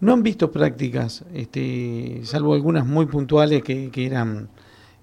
[0.00, 4.48] no han visto prácticas, este, salvo algunas muy puntuales que, que eran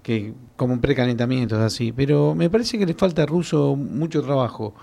[0.02, 4.74] que como precalentamientos así, pero me parece que le falta a Russo mucho trabajo.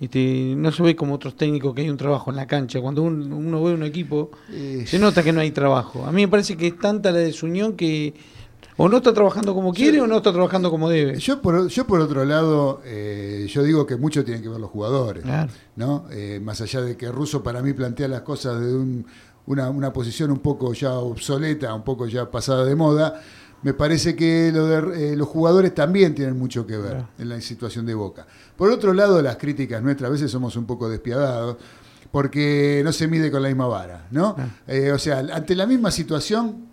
[0.00, 2.80] Este, no se ve como otros técnicos que hay un trabajo en la cancha.
[2.80, 4.30] Cuando uno, ve un equipo,
[4.86, 6.04] se nota que no hay trabajo.
[6.04, 8.14] A mí me parece que es tanta la desunión que
[8.76, 11.18] o no está trabajando como quiere o no está trabajando como debe.
[11.18, 14.70] Yo por, yo por otro lado, eh, yo digo que mucho tienen que ver los
[14.70, 15.24] jugadores.
[15.76, 16.06] ¿no?
[16.10, 19.04] Eh, más allá de que Russo para mí plantea las cosas de
[19.46, 23.20] una, una posición un poco ya obsoleta, un poco ya pasada de moda
[23.64, 27.40] me parece que lo de, eh, los jugadores también tienen mucho que ver en la
[27.40, 28.26] situación de Boca.
[28.56, 31.56] Por otro lado, las críticas nuestras a veces somos un poco despiadados
[32.12, 34.36] porque no se mide con la misma vara, ¿no?
[34.68, 36.66] Eh, o sea, ante la misma situación,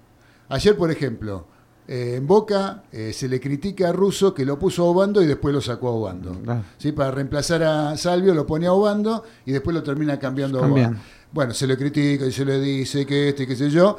[0.50, 1.48] ayer, por ejemplo,
[1.88, 5.56] eh, en Boca se le critica a Russo que lo puso a Obando y después
[5.56, 6.38] lo sacó a Obando.
[6.78, 6.92] ¿Sí?
[6.92, 11.00] Para reemplazar a Salvio lo pone a Obando y después lo termina cambiando a Obando.
[11.32, 13.98] Bueno, se le critica y se le dice que este, qué sé yo.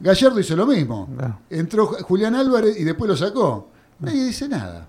[0.00, 1.08] Gallardo hizo lo mismo.
[1.50, 3.68] Entró Julián Álvarez y después lo sacó.
[4.00, 4.86] Nadie dice nada.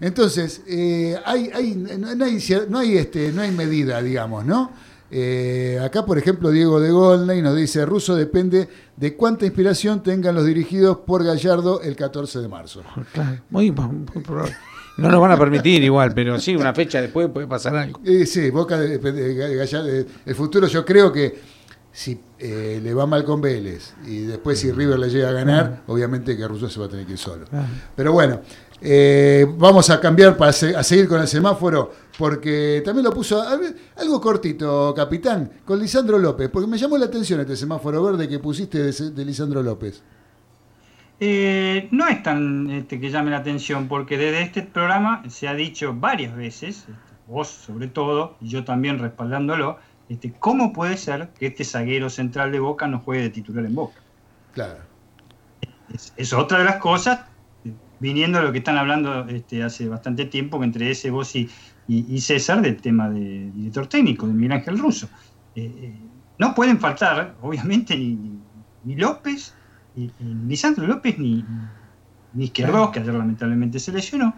[0.00, 4.70] Entonces, eh, hay, hay, no, hay, no, hay, este, no hay medida, digamos, ¿no?
[5.10, 10.34] Eh, acá, por ejemplo, Diego de Goldney nos dice, Russo depende de cuánta inspiración tengan
[10.34, 12.82] los dirigidos por Gallardo el 14 de marzo.
[13.12, 14.54] Claro, muy, probable.
[14.98, 18.00] No nos van a permitir igual, pero sí, una fecha después puede pasar algo.
[18.04, 19.88] Eh, sí, Boca de, Gallardo,
[20.26, 21.57] el futuro yo creo que
[21.92, 25.82] si eh, le va mal con Vélez y después si River le llega a ganar,
[25.86, 27.46] obviamente que Russo se va a tener que ir solo.
[27.96, 28.40] Pero bueno,
[28.80, 33.42] eh, vamos a cambiar para a seguir con el semáforo, porque también lo puso
[33.96, 38.38] algo cortito, capitán, con Lisandro López, porque me llamó la atención este semáforo verde que
[38.38, 40.02] pusiste de, Lisandro López.
[41.20, 45.54] Eh, no es tan este, que llame la atención, porque desde este programa se ha
[45.54, 46.86] dicho varias veces,
[47.26, 49.78] vos sobre todo, y yo también respaldándolo,
[50.08, 53.74] este, ¿cómo puede ser que este zaguero central de Boca no juegue de titular en
[53.74, 54.00] Boca?
[54.52, 54.80] Claro.
[56.16, 57.20] es otra de las cosas
[58.00, 61.48] viniendo a lo que están hablando este, hace bastante tiempo, que entre ese vos y,
[62.20, 65.08] César, del tema de director técnico, de Miguel Ángel Russo.
[65.54, 65.94] Eh, eh,
[66.38, 68.38] no pueden faltar, obviamente, ni,
[68.84, 69.54] ni López,
[69.96, 71.44] ni, ni Lisandro López, ni,
[72.34, 74.34] ni Izquierdos, que ayer lamentablemente se lesionó,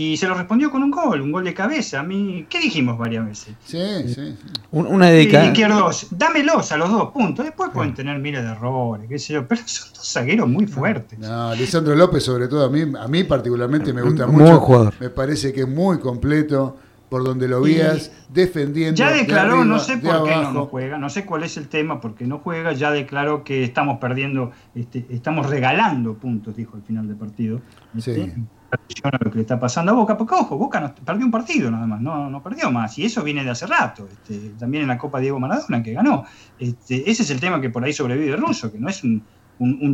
[0.00, 2.00] y se lo respondió con un gol, un gol de cabeza.
[2.00, 3.54] A mí, ¿qué dijimos varias veces?
[3.66, 3.78] Sí,
[4.14, 4.34] sí.
[4.70, 5.52] Una dedicación.
[5.52, 7.44] Izquierdos, dámelos a los dos puntos.
[7.44, 11.18] Después pueden tener miles de errores, qué sé yo, pero son dos zagueros muy fuertes.
[11.18, 14.58] No, Lisandro López, sobre todo, a mí, a mí particularmente me gusta mucho.
[14.60, 14.94] jugador.
[14.98, 16.78] Me parece que es muy completo
[17.10, 18.96] por donde lo vías, defendiendo.
[18.96, 22.24] Ya declaró, no sé por qué no, juega, no sé cuál es el tema, porque
[22.24, 27.16] no juega, ya declaró que estamos perdiendo, este, estamos regalando puntos, dijo al final del
[27.16, 27.60] partido.
[27.98, 28.12] sí.
[28.12, 28.34] Este,
[29.02, 32.00] lo que le está pasando a Boca, porque ojo, Boca perdió un partido nada más,
[32.00, 35.18] no, no perdió más, y eso viene de hace rato, este, también en la Copa
[35.18, 36.24] Diego Maradona que ganó.
[36.56, 39.24] Este, ese es el tema que por ahí sobrevive Russo, que no es un,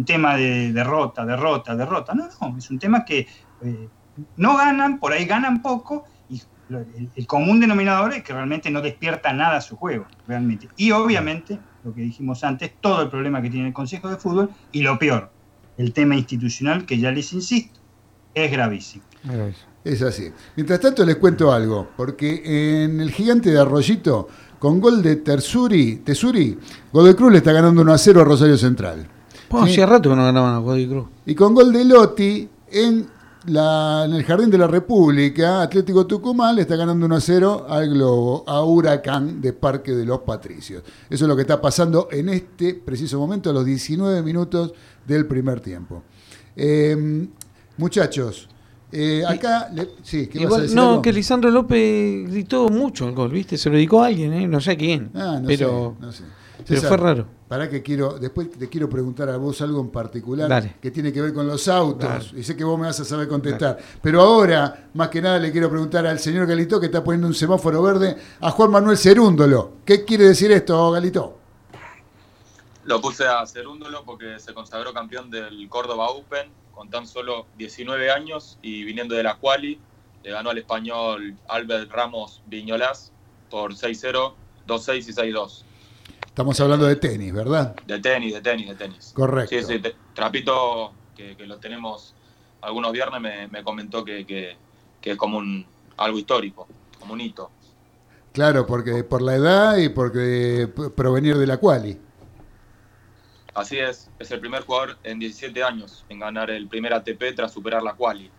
[0.04, 3.26] tema de derrota, derrota, derrota, no, no, es un tema que
[3.62, 3.88] eh,
[4.36, 6.04] no ganan, por ahí ganan poco,
[6.68, 10.68] el, común denominador es que realmente no despierta nada su juego, realmente.
[10.76, 14.50] Y obviamente, lo que dijimos antes, todo el problema que tiene el Consejo de Fútbol,
[14.72, 15.30] y lo peor,
[15.78, 17.78] el tema institucional, que ya les insisto,
[18.34, 19.04] es gravísimo.
[19.84, 20.30] Es así.
[20.56, 25.96] Mientras tanto les cuento algo, porque en el gigante de Arroyito, con gol de Tersuri,
[25.96, 26.58] Tesuri,
[26.92, 29.06] Godoy Cruz le está ganando 1 a 0 a Rosario Central.
[29.50, 31.06] Hacía rato que no ganaban a Godoy Cruz.
[31.24, 33.06] Y con gol de Lotti en,
[33.46, 37.66] la, en el Jardín de la República, Atlético Tucumán le está ganando 1 a 0
[37.68, 40.82] al Globo, a Huracán de Parque de los Patricios.
[41.10, 44.72] Eso es lo que está pasando en este preciso momento, a los 19 minutos
[45.06, 46.02] del primer tiempo.
[46.54, 47.26] Eh,
[47.78, 48.48] Muchachos,
[48.90, 49.70] eh, acá,
[50.02, 53.58] sí, ¿qué vas a decir No, que Lisandro López gritó mucho el gol, ¿viste?
[53.58, 54.48] Se lo dedicó a alguien, ¿eh?
[54.48, 55.10] No sé a quién.
[55.14, 56.24] Ah, no pero, sé, no sé.
[56.66, 57.26] pero fue raro.
[57.48, 61.20] Para que quiero, después te quiero preguntar a vos algo en particular que tiene que
[61.20, 62.32] ver con los autos.
[62.36, 63.78] Y sé que vos me vas a saber contestar.
[64.02, 67.34] Pero ahora, más que nada, le quiero preguntar al señor Galito que está poniendo un
[67.34, 69.74] semáforo verde a Juan Manuel Cerúndolo.
[69.84, 71.38] ¿Qué quiere decir esto, Galito?
[72.84, 78.10] Lo puse a Cerúndolo porque se consagró campeón del Córdoba Open con tan solo 19
[78.10, 79.80] años y viniendo de la Quali,
[80.22, 83.12] le ganó al español Albert Ramos Viñolas
[83.50, 84.34] por 6-0,
[84.66, 85.62] 2-6 y 6-2.
[86.36, 87.74] Estamos hablando de tenis, ¿verdad?
[87.86, 89.12] De tenis, de tenis, de tenis.
[89.14, 89.56] Correcto.
[89.58, 89.82] Sí, sí,
[90.12, 92.14] Trapito, que, lo tenemos
[92.60, 94.54] algunos viernes, me, comentó que,
[95.00, 95.64] es como un
[95.96, 96.68] algo histórico,
[97.00, 97.50] como un hito.
[98.34, 101.98] Claro, porque por la edad y porque provenir de la quali.
[103.54, 107.50] Así es, es el primer jugador en 17 años en ganar el primer ATP tras
[107.50, 108.30] superar la quali.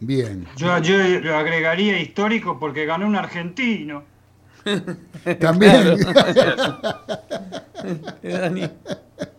[0.00, 0.44] Bien.
[0.56, 4.15] Yo, yo lo agregaría histórico porque ganó un argentino.
[5.40, 5.98] También.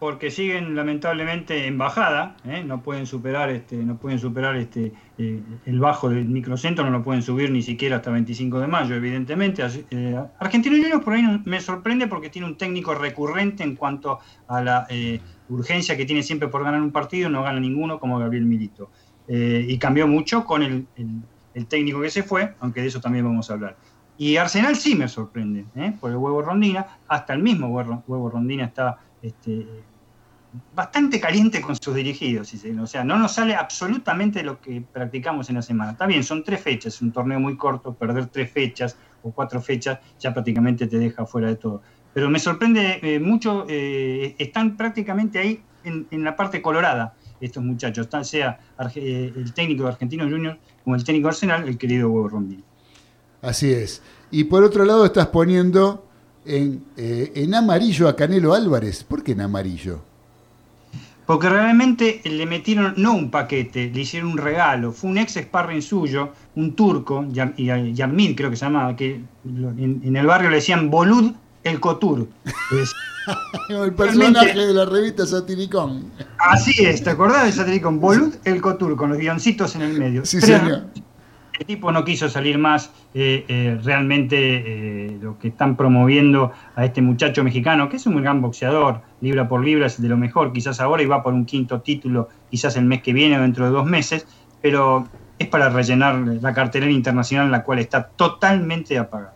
[0.00, 2.64] porque siguen lamentablemente en bajada, ¿eh?
[2.66, 7.02] no pueden superar este, no pueden superar este eh, el bajo del microcentro, no lo
[7.04, 9.62] pueden subir ni siquiera hasta 25 de mayo, evidentemente.
[9.90, 14.18] Eh, Argentino Juniors por ahí me sorprende porque tiene un técnico recurrente en cuanto
[14.48, 14.88] a la
[15.50, 18.90] urgencia que tiene siempre por ganar un partido, no gana ninguno como Gabriel Milito.
[19.28, 20.86] y cambió mucho con el,
[21.66, 23.76] técnico que se fue, aunque de eso también vamos a hablar.
[24.18, 25.64] Y Arsenal sí me sorprende,
[25.98, 29.66] por el huevo Rondina, hasta el mismo huevo, Rondina está este,
[30.74, 32.52] bastante caliente con sus dirigidos.
[32.80, 35.92] O sea, no nos sale absolutamente lo que practicamos en la semana.
[35.92, 39.60] Está bien, son tres fechas, es un torneo muy corto, perder tres fechas o cuatro
[39.60, 41.82] fechas ya prácticamente te deja fuera de todo.
[42.12, 48.08] Pero me sorprende eh, mucho, eh, están prácticamente ahí en, la parte colorada estos muchachos,
[48.22, 48.58] sea
[48.94, 52.64] eh, el técnico de Argentinos Juniors como el técnico de Arsenal, el querido Hugo Rondini.
[53.42, 54.02] Así es.
[54.30, 56.06] Y por otro lado estás poniendo
[56.44, 59.04] en, en amarillo a Canelo Álvarez.
[59.04, 60.02] ¿Por qué en amarillo?
[61.30, 64.90] porque realmente le metieron no un paquete, le hicieron un regalo.
[64.90, 70.26] Fue un ex sparring suyo, un turco, Yarmil creo que se llamaba, que en, el
[70.26, 71.32] barrio le decían Bolud
[71.62, 72.26] el Cotur.
[73.68, 76.10] el personaje de la revista Satiricón.
[76.38, 78.00] Así es, ¿te acordás de Satiricón?
[78.00, 80.24] Bolud el Cotur, con los guioncitos en el medio.
[80.24, 80.84] Sí, señor.
[81.58, 82.90] El tipo no quiso salir más.
[83.12, 88.22] Eh, eh, realmente eh, lo que están promoviendo a este muchacho mexicano, que es un
[88.22, 91.44] gran boxeador, libra por libra es de lo mejor, quizás ahora y va por un
[91.44, 94.26] quinto título, quizás el mes que viene o dentro de dos meses,
[94.62, 95.06] pero
[95.38, 99.34] es para rellenar la cartelera internacional, la cual está totalmente apagada.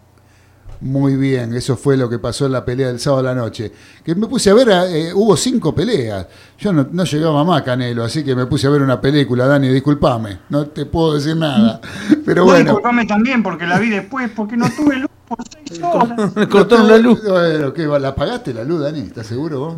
[0.80, 3.72] Muy bien, eso fue lo que pasó en la pelea del sábado a la noche.
[4.04, 6.26] Que me puse a ver, eh, hubo cinco peleas.
[6.58, 9.68] Yo no, llegaba más a Canelo, así que me puse a ver una película, Dani,
[9.68, 11.80] discúlpame, no te puedo decir nada.
[12.24, 12.64] Pero bueno.
[12.64, 16.36] Disculpame también porque la vi después, porque no tuve luz por seis horas.
[16.36, 17.22] Me cortaron la luz.
[17.26, 19.00] Bueno, ¿qué, ¿La apagaste la luz, Dani?
[19.00, 19.76] ¿Estás seguro vos?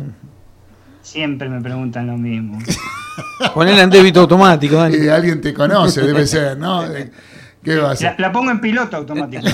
[1.01, 2.59] Siempre me preguntan lo mismo.
[3.53, 4.97] Ponela en débito automático, Dani.
[4.97, 6.83] Y alguien te conoce, debe ser, ¿no?
[7.67, 9.43] La, pongo en piloto automático.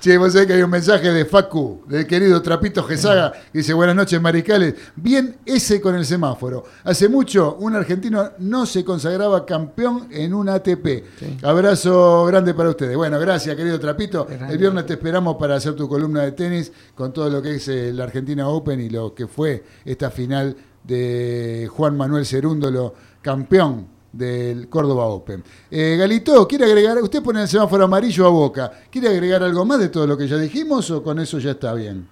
[0.00, 3.72] sí, vos sabés que hay un mensaje de Facu, del querido Trapito Gesaga, que dice,
[3.72, 4.74] buenas noches, mariscales.
[4.94, 6.64] Bien ese con el semáforo.
[6.84, 11.42] Hace mucho un argentino no se consagraba campeón en un ATP.
[11.42, 12.94] Abrazo grande para ustedes.
[12.94, 14.26] Bueno, gracias, querido Trapito.
[14.28, 17.68] El viernes te esperamos para hacer tu columna de tenis con todo lo que es
[17.68, 20.54] el Argentina Open y lo que fue esta final
[20.84, 25.42] de Juan Manuel Cerúndolo, campeón del Córdoba Open.
[25.70, 26.98] Eh, Galito, ¿quiere agregar?
[26.98, 28.72] Usted pone el semáforo amarillo a boca.
[28.90, 31.72] ¿Quiere agregar algo más de todo lo que ya dijimos o con eso ya está
[31.72, 32.08] bien?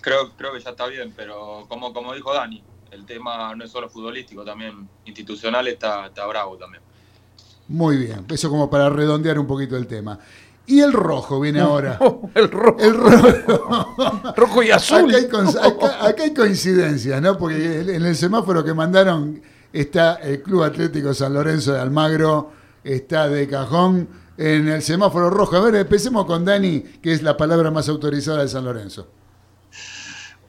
[0.00, 3.70] Creo, creo que ya está bien, pero como, como dijo Dani, el tema no es
[3.70, 6.82] solo futbolístico, también institucional está, está bravo también.
[7.66, 10.18] Muy bien, eso como para redondear un poquito el tema.
[10.66, 11.98] Y el rojo viene ahora.
[12.34, 12.76] el rojo.
[12.78, 14.32] El rojo.
[14.36, 15.14] rojo y azul.
[15.14, 17.36] Acá hay, coincidencias, ¿no?
[17.36, 19.42] Porque en el semáforo que mandaron
[19.74, 22.52] está el Club Atlético San Lorenzo de Almagro,
[22.84, 24.08] está de cajón
[24.38, 25.56] en el semáforo rojo.
[25.56, 29.08] A ver, empecemos con Dani, que es la palabra más autorizada de San Lorenzo.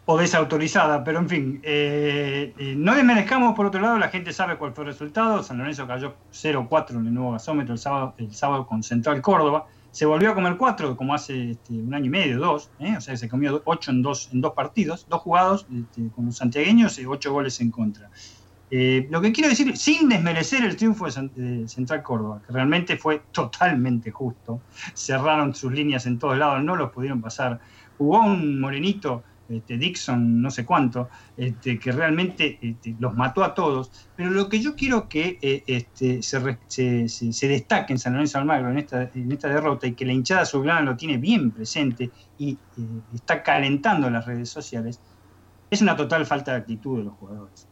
[0.05, 4.55] O desautorizada, pero en fin, eh, eh, no desmerezcamos por otro lado, la gente sabe
[4.57, 5.41] cuál fue el resultado.
[5.41, 9.65] San Lorenzo cayó 0-4 en el nuevo gasómetro el sábado, con Central Córdoba.
[9.89, 12.95] Se volvió a comer 4 como hace este, un año y medio, dos, ¿eh?
[12.97, 16.35] o sea, se comió 8 en dos, en dos partidos, dos jugados este, con los
[16.35, 18.11] santiagueños y 8 goles en contra.
[18.71, 23.21] Eh, lo que quiero decir, sin desmerecer el triunfo de Central Córdoba, que realmente fue
[23.31, 24.61] totalmente justo,
[24.93, 27.59] cerraron sus líneas en todos lados, no los pudieron pasar.
[27.97, 33.53] Jugó un morenito, este, Dixon, no sé cuánto, este, que realmente este, los mató a
[33.53, 33.91] todos.
[34.15, 38.79] Pero lo que yo quiero que eh, este, se, destaque en San Lorenzo Almagro en
[38.79, 42.09] esta, derrota y que la hinchada azulgrana lo tiene bien presente
[42.39, 42.57] y eh,
[43.13, 44.99] está calentando las redes sociales,
[45.69, 47.67] es una total falta de actitud de los jugadores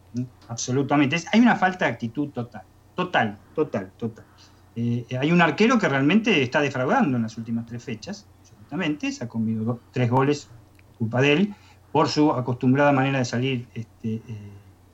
[0.47, 1.17] absolutamente.
[1.31, 2.63] hay una falta de actitud total,
[2.95, 4.25] total, total, total.
[4.75, 9.23] Eh, hay un arquero que realmente está defraudando en las últimas tres fechas, absolutamente, se
[9.23, 10.49] ha comido tres goles,
[10.97, 11.55] culpa de él,
[11.91, 14.21] por su acostumbrada manera de salir este, eh,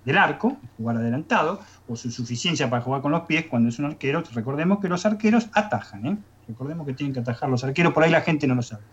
[0.04, 3.86] del arco, jugar adelantado, o su suficiencia para jugar con los pies cuando es un
[3.86, 4.22] arquero.
[4.34, 6.18] Recordemos que los arqueros atajan, ¿eh?
[6.48, 8.84] recordemos que tienen que atajar los arqueros, por ahí la gente no lo sabe.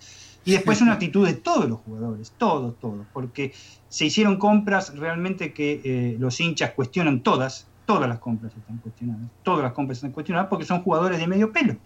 [0.47, 3.53] Y después una actitud de todos los jugadores, todos, todos, porque
[3.91, 9.29] se hicieron compras realmente que eh, los hinchas cuestionan todas, todas las compras están cuestionadas,
[9.43, 11.77] todas las compras están cuestionadas porque son jugadores de medio pelo.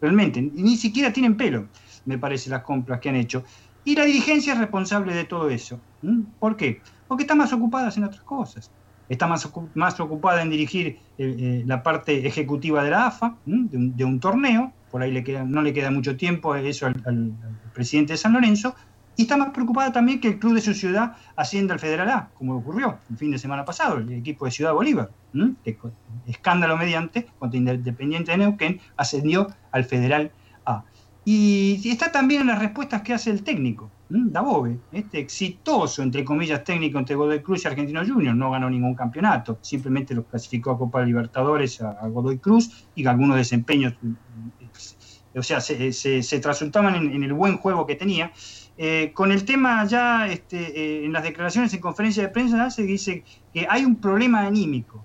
[0.00, 0.42] realmente.
[0.42, 1.68] Ni siquiera tienen pelo,
[2.04, 3.44] me parece, las compras que han hecho.
[3.84, 5.80] Y la dirigencia es responsable de todo eso.
[6.38, 6.80] ¿Por qué?
[7.08, 8.70] Porque están más ocupadas en otras cosas.
[9.08, 14.04] Está más, más ocupada en dirigir eh, eh, la parte ejecutiva de la AFA, de
[14.04, 17.34] un, torneo, por ahí le queda, no le queda mucho tiempo eso al
[17.80, 18.74] presidente de San Lorenzo,
[19.16, 22.28] y está más preocupada también que el club de su ciudad ascienda al Federal A,
[22.34, 25.10] como ocurrió el fin de semana pasado, el equipo de Ciudad Bolívar,
[25.64, 25.78] que
[26.26, 30.30] escándalo mediante, contra Independiente de Neuquén, ascendió al Federal
[30.66, 30.84] A.
[31.24, 36.64] Y, está también en las respuestas que hace el técnico, Dabove, este exitoso, entre comillas,
[36.64, 40.78] técnico entre Godoy Cruz y Argentino Junior, no ganó ningún campeonato, simplemente lo clasificó a
[40.78, 43.94] Copa Libertadores a, Godoy Cruz y algunos desempeños,
[45.34, 48.32] o sea, se, se, trasultaban en el buen juego que tenía
[48.82, 52.84] eh, con el tema ya este, eh, en las declaraciones en conferencia de prensa se
[52.84, 55.04] dice que hay un problema anímico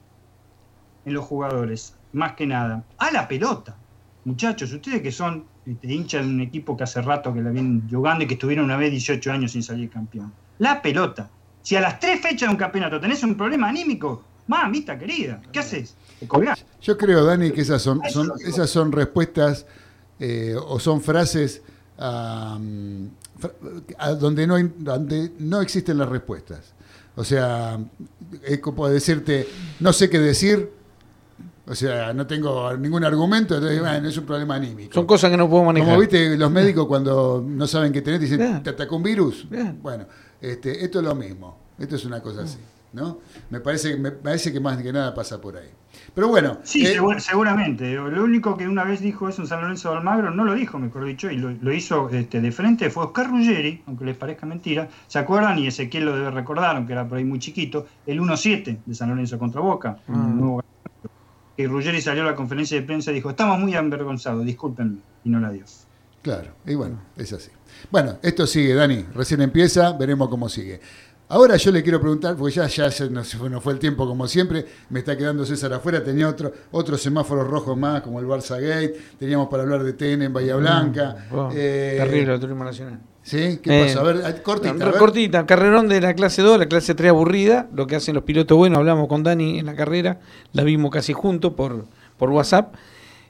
[1.03, 2.85] en los jugadores, más que nada.
[2.97, 3.75] A la pelota.
[4.23, 7.85] Muchachos, ustedes que son este, hinchas de un equipo que hace rato que la vienen
[7.89, 10.31] jugando y que estuvieron una vez 18 años sin salir campeón.
[10.59, 11.29] La pelota.
[11.61, 15.59] Si a las tres fechas de un campeonato tenés un problema anímico, mamita querida, ¿qué
[15.59, 15.97] haces?
[16.81, 19.65] Yo creo, Dani, que esas son, esas son respuestas
[20.19, 21.61] eh, o son frases
[24.19, 26.73] donde no, donde no existen las respuestas.
[27.15, 27.79] O sea,
[28.43, 29.47] es como decirte,
[29.79, 30.69] no sé qué decir,
[31.67, 34.93] o sea, no tengo ningún argumento, entonces bueno, es un problema anímico.
[34.93, 35.89] Son cosas que no puedo manejar.
[35.89, 39.47] Como viste los médicos cuando no saben qué tenés, dicen, ¿te atacó un virus?
[39.81, 40.05] Bueno,
[40.41, 42.59] este, esto es lo mismo, esto es una cosa así.
[42.95, 43.19] ¿no?
[43.49, 45.69] Me parece, me parece que más que nada pasa por ahí.
[46.15, 46.59] Pero bueno.
[46.63, 47.93] Sí, eh, seguramente.
[47.93, 50.79] Lo único que una vez dijo eso en San Lorenzo de Almagro, no lo dijo,
[50.79, 54.87] mejor dicho, y lo, hizo este, de frente, fue Oscar Ruggeri, aunque les parezca mentira.
[55.07, 55.59] ¿Se acuerdan?
[55.59, 59.09] Y Ezequiel lo debe recordar, aunque era por ahí muy chiquito, el 1-7 de San
[59.09, 59.97] Lorenzo contra Boca.
[60.07, 60.59] Mm.
[61.57, 65.29] Que Ruggeri salió a la conferencia de prensa y dijo, estamos muy avergonzados, discúlpenme, y
[65.29, 65.65] no la dio.
[66.21, 67.51] Claro, y bueno, es así.
[67.91, 70.79] Bueno, esto sigue, Dani, recién empieza, veremos cómo sigue.
[71.27, 73.23] Ahora yo le quiero preguntar, porque ya, ya no,
[73.61, 77.75] fue el tiempo como siempre, me está quedando César afuera, tenía otro, otros semáforos rojos
[77.75, 81.15] más, como el Barça Gate, teníamos para hablar de TN en Bahía Blanca.
[81.31, 82.99] Mm, eh, terrible el turismo nacional.
[83.23, 83.59] ¿Sí?
[83.63, 84.01] ¿Qué eh, pasa?
[84.01, 84.91] A ver, cortita.
[84.91, 88.55] Cortita, carrerón de la clase 2, la clase 3 aburrida, lo que hacen los pilotos
[88.55, 90.19] buenos, hablamos con Dani en la carrera,
[90.53, 91.85] la vimos casi juntos por,
[92.17, 92.75] por WhatsApp.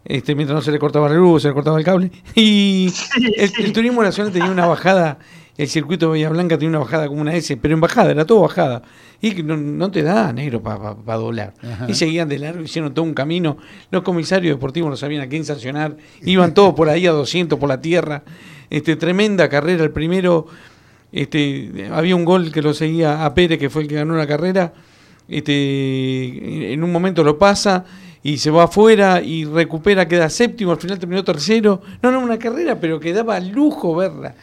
[0.04, 2.12] Este, mientras no se le cortaba la luz, se le cortaba el cable.
[2.36, 2.94] Y
[3.38, 5.18] el turismo nacional tenía una bajada
[5.58, 8.26] el circuito de Bahía Blanca tiene una bajada como una S, pero en bajada, era
[8.26, 8.82] todo bajada.
[9.22, 11.54] Y no, no te da negro para doblar.
[11.88, 13.58] Y seguían de largo, hicieron todo un camino.
[13.90, 15.96] Los comisarios deportivos no sabían a quién sancionar.
[16.24, 18.24] Iban todos por ahí a 200 por la tierra.
[18.70, 19.86] Este, tremenda carrera.
[19.86, 20.48] El primero,
[21.14, 24.28] este, había un gol que lo seguía a Pérez, que fue el que ganó la
[24.28, 24.74] carrera.
[25.30, 27.86] Este, en un momento lo pasa
[28.22, 31.82] y se va afuera y recupera, queda séptimo, al final terminó tercero.
[32.04, 34.36] No, no, una carrera, pero que daba lujo verla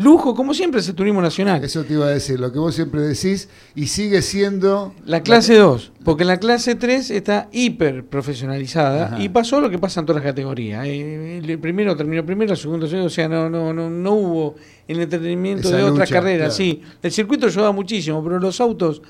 [0.00, 1.62] lujo, como siempre es el turismo nacional.
[1.62, 4.94] Eso te iba a decir, lo que vos siempre decís, y sigue siendo...
[5.04, 10.00] La clase 2, porque la clase 3 está hiper profesionalizada y pasó lo que pasa
[10.00, 10.86] en todas las categorías.
[10.86, 14.54] Eh, el primero terminó primero, el segundo, o sea, no, no, no, no hubo
[14.88, 16.56] el entretenimiento de otras carreras.
[16.56, 19.02] Sí, el circuito ayuda muchísimo, pero los autos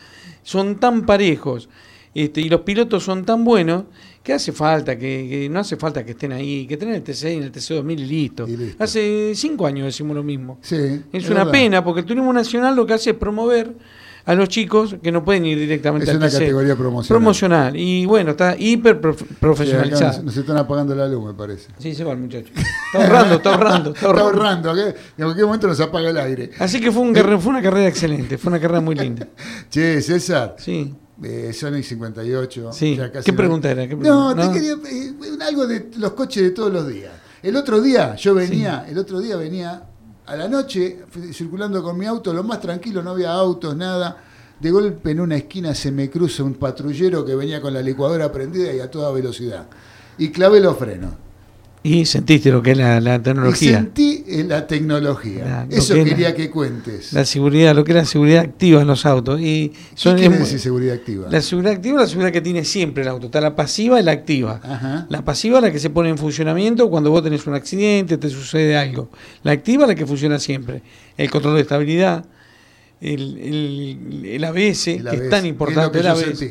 [0.43, 1.68] son tan parejos
[2.14, 3.84] este, y los pilotos son tan buenos
[4.22, 7.24] que hace falta, que, no hace falta que estén ahí, que estén en el TC
[7.24, 8.46] y en el TC2000 y listo.
[8.78, 10.58] Hace cinco años decimos lo mismo.
[11.12, 13.74] es, una pena, porque el turismo nacional lo que hace es promover
[14.26, 17.18] a los chicos que no pueden ir directamente es una categoría promocional.
[17.18, 17.76] Promocional.
[17.76, 20.22] Y bueno, está hiper profesionalizado.
[20.22, 21.68] nos están apagando la luz, me parece.
[21.78, 22.52] Sí, se va el muchacho.
[22.54, 23.90] Está ahorrando, está ahorrando.
[23.94, 24.76] Está ahorrando.
[24.78, 26.50] En cualquier momento nos apaga el aire.
[26.58, 29.26] Así que fue, un fue una carrera excelente, fue una carrera muy linda.
[29.70, 30.56] che, César.
[30.58, 30.94] Sí.
[31.22, 32.72] Eh, Sony 58.
[32.72, 32.98] Sí.
[33.24, 33.86] ¿Qué pregunta era?
[33.86, 35.14] No, te quería eh,
[35.46, 37.12] algo de los coches de todos los días.
[37.42, 39.82] El otro día yo venía, el otro día venía
[40.26, 44.24] a la noche circulando con mi auto, lo más tranquilo, no había autos, nada.
[44.60, 48.30] De golpe en una esquina se me cruza un patrullero que venía con la licuadora
[48.30, 49.66] prendida y a toda velocidad.
[50.18, 51.14] Y clavé los frenos.
[51.83, 53.70] Y sentiste lo que es la, tecnología.
[53.70, 55.66] Y sentí eh, la tecnología.
[55.70, 57.14] Eso quería que cuentes.
[57.14, 59.41] La seguridad, lo que es la seguridad activa en los autos.
[59.41, 61.28] Y son, ¿Qué quiere decir seguridad activa?
[61.31, 63.26] La seguridad activa es la seguridad que tiene siempre el auto.
[63.26, 65.07] Está la pasiva y la activa.
[65.09, 68.28] La pasiva es la que se pone en funcionamiento cuando vos tenés un accidente, te
[68.28, 69.09] sucede algo.
[69.43, 70.83] La activa es la que funciona siempre.
[71.16, 72.26] El control de estabilidad,
[73.01, 76.01] el, el, ABS, que es tan importante.
[76.01, 76.45] el ABS.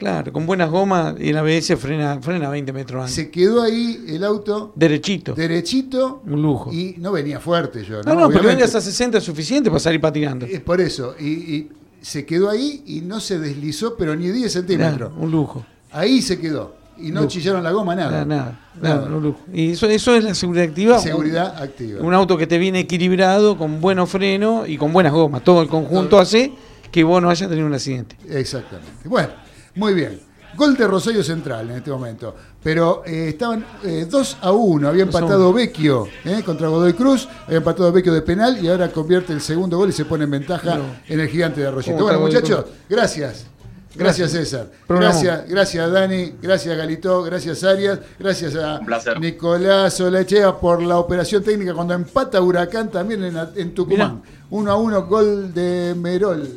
[0.00, 3.14] Claro, con buenas gomas y el ABS frena, frena 20 metros antes.
[3.14, 4.72] Se quedó ahí el auto.
[4.74, 5.34] Derechito.
[5.34, 6.22] Derechito.
[6.24, 6.72] Un lujo.
[6.72, 8.02] Y no venía fuerte yo.
[8.02, 10.46] No, no, no pero vengas a 60 es suficiente para salir patinando.
[10.46, 11.14] Es por eso.
[11.20, 11.68] Y,
[12.00, 15.12] se quedó ahí y no se deslizó, pero ni 10 centímetros.
[15.18, 15.66] un lujo.
[15.92, 16.76] Ahí se quedó.
[16.96, 18.24] Y no chillaron la goma, nada.
[18.24, 19.36] Nada, nada.
[19.52, 20.98] Y eso, eso es la seguridad activa.
[20.98, 22.00] Seguridad activa.
[22.00, 25.44] Un auto que te viene equilibrado, con buenos frenos y con buenas gomas.
[25.44, 26.52] Todo el conjunto hace
[26.90, 28.16] que vos no hayas tenido un accidente.
[28.30, 28.90] Exactamente.
[29.04, 29.28] Bueno,
[29.74, 30.20] muy bien.
[30.56, 32.34] Gol de Rosario Central en este momento.
[32.62, 34.88] Pero eh, estaban 2 eh, a 1.
[34.88, 37.28] Había empatado Vecchio eh, contra Godoy Cruz.
[37.46, 40.30] Había empatado Vecchio de penal y ahora convierte el segundo gol y se pone en
[40.30, 42.02] ventaja en el gigante de Arroyito.
[42.02, 43.46] Bueno, muchachos, gracias.
[43.94, 44.70] Gracias, César.
[44.88, 48.80] Gracias, gracias Dani, gracias Galito, gracias Arias, gracias a
[49.18, 53.24] Nicolás Olechea por la operación técnica cuando empata Huracán también
[53.56, 54.22] en, Tucumán.
[54.50, 56.48] 1 a 1, gol de Merol.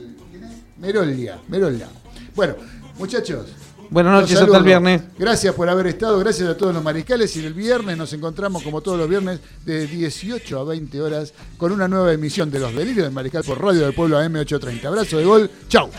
[0.77, 1.87] Merolia, Merolia.
[2.35, 2.55] Bueno,
[2.97, 3.47] muchachos.
[3.89, 5.01] Buenas noches, hasta el viernes.
[5.19, 8.81] Gracias por haber estado, gracias a todos los mariscales y el viernes nos encontramos como
[8.81, 13.05] todos los viernes de 18 a 20 horas con una nueva emisión de Los Delirios
[13.05, 14.85] del Mariscal por Radio del Pueblo AM830.
[14.85, 15.91] Abrazo de gol, chau.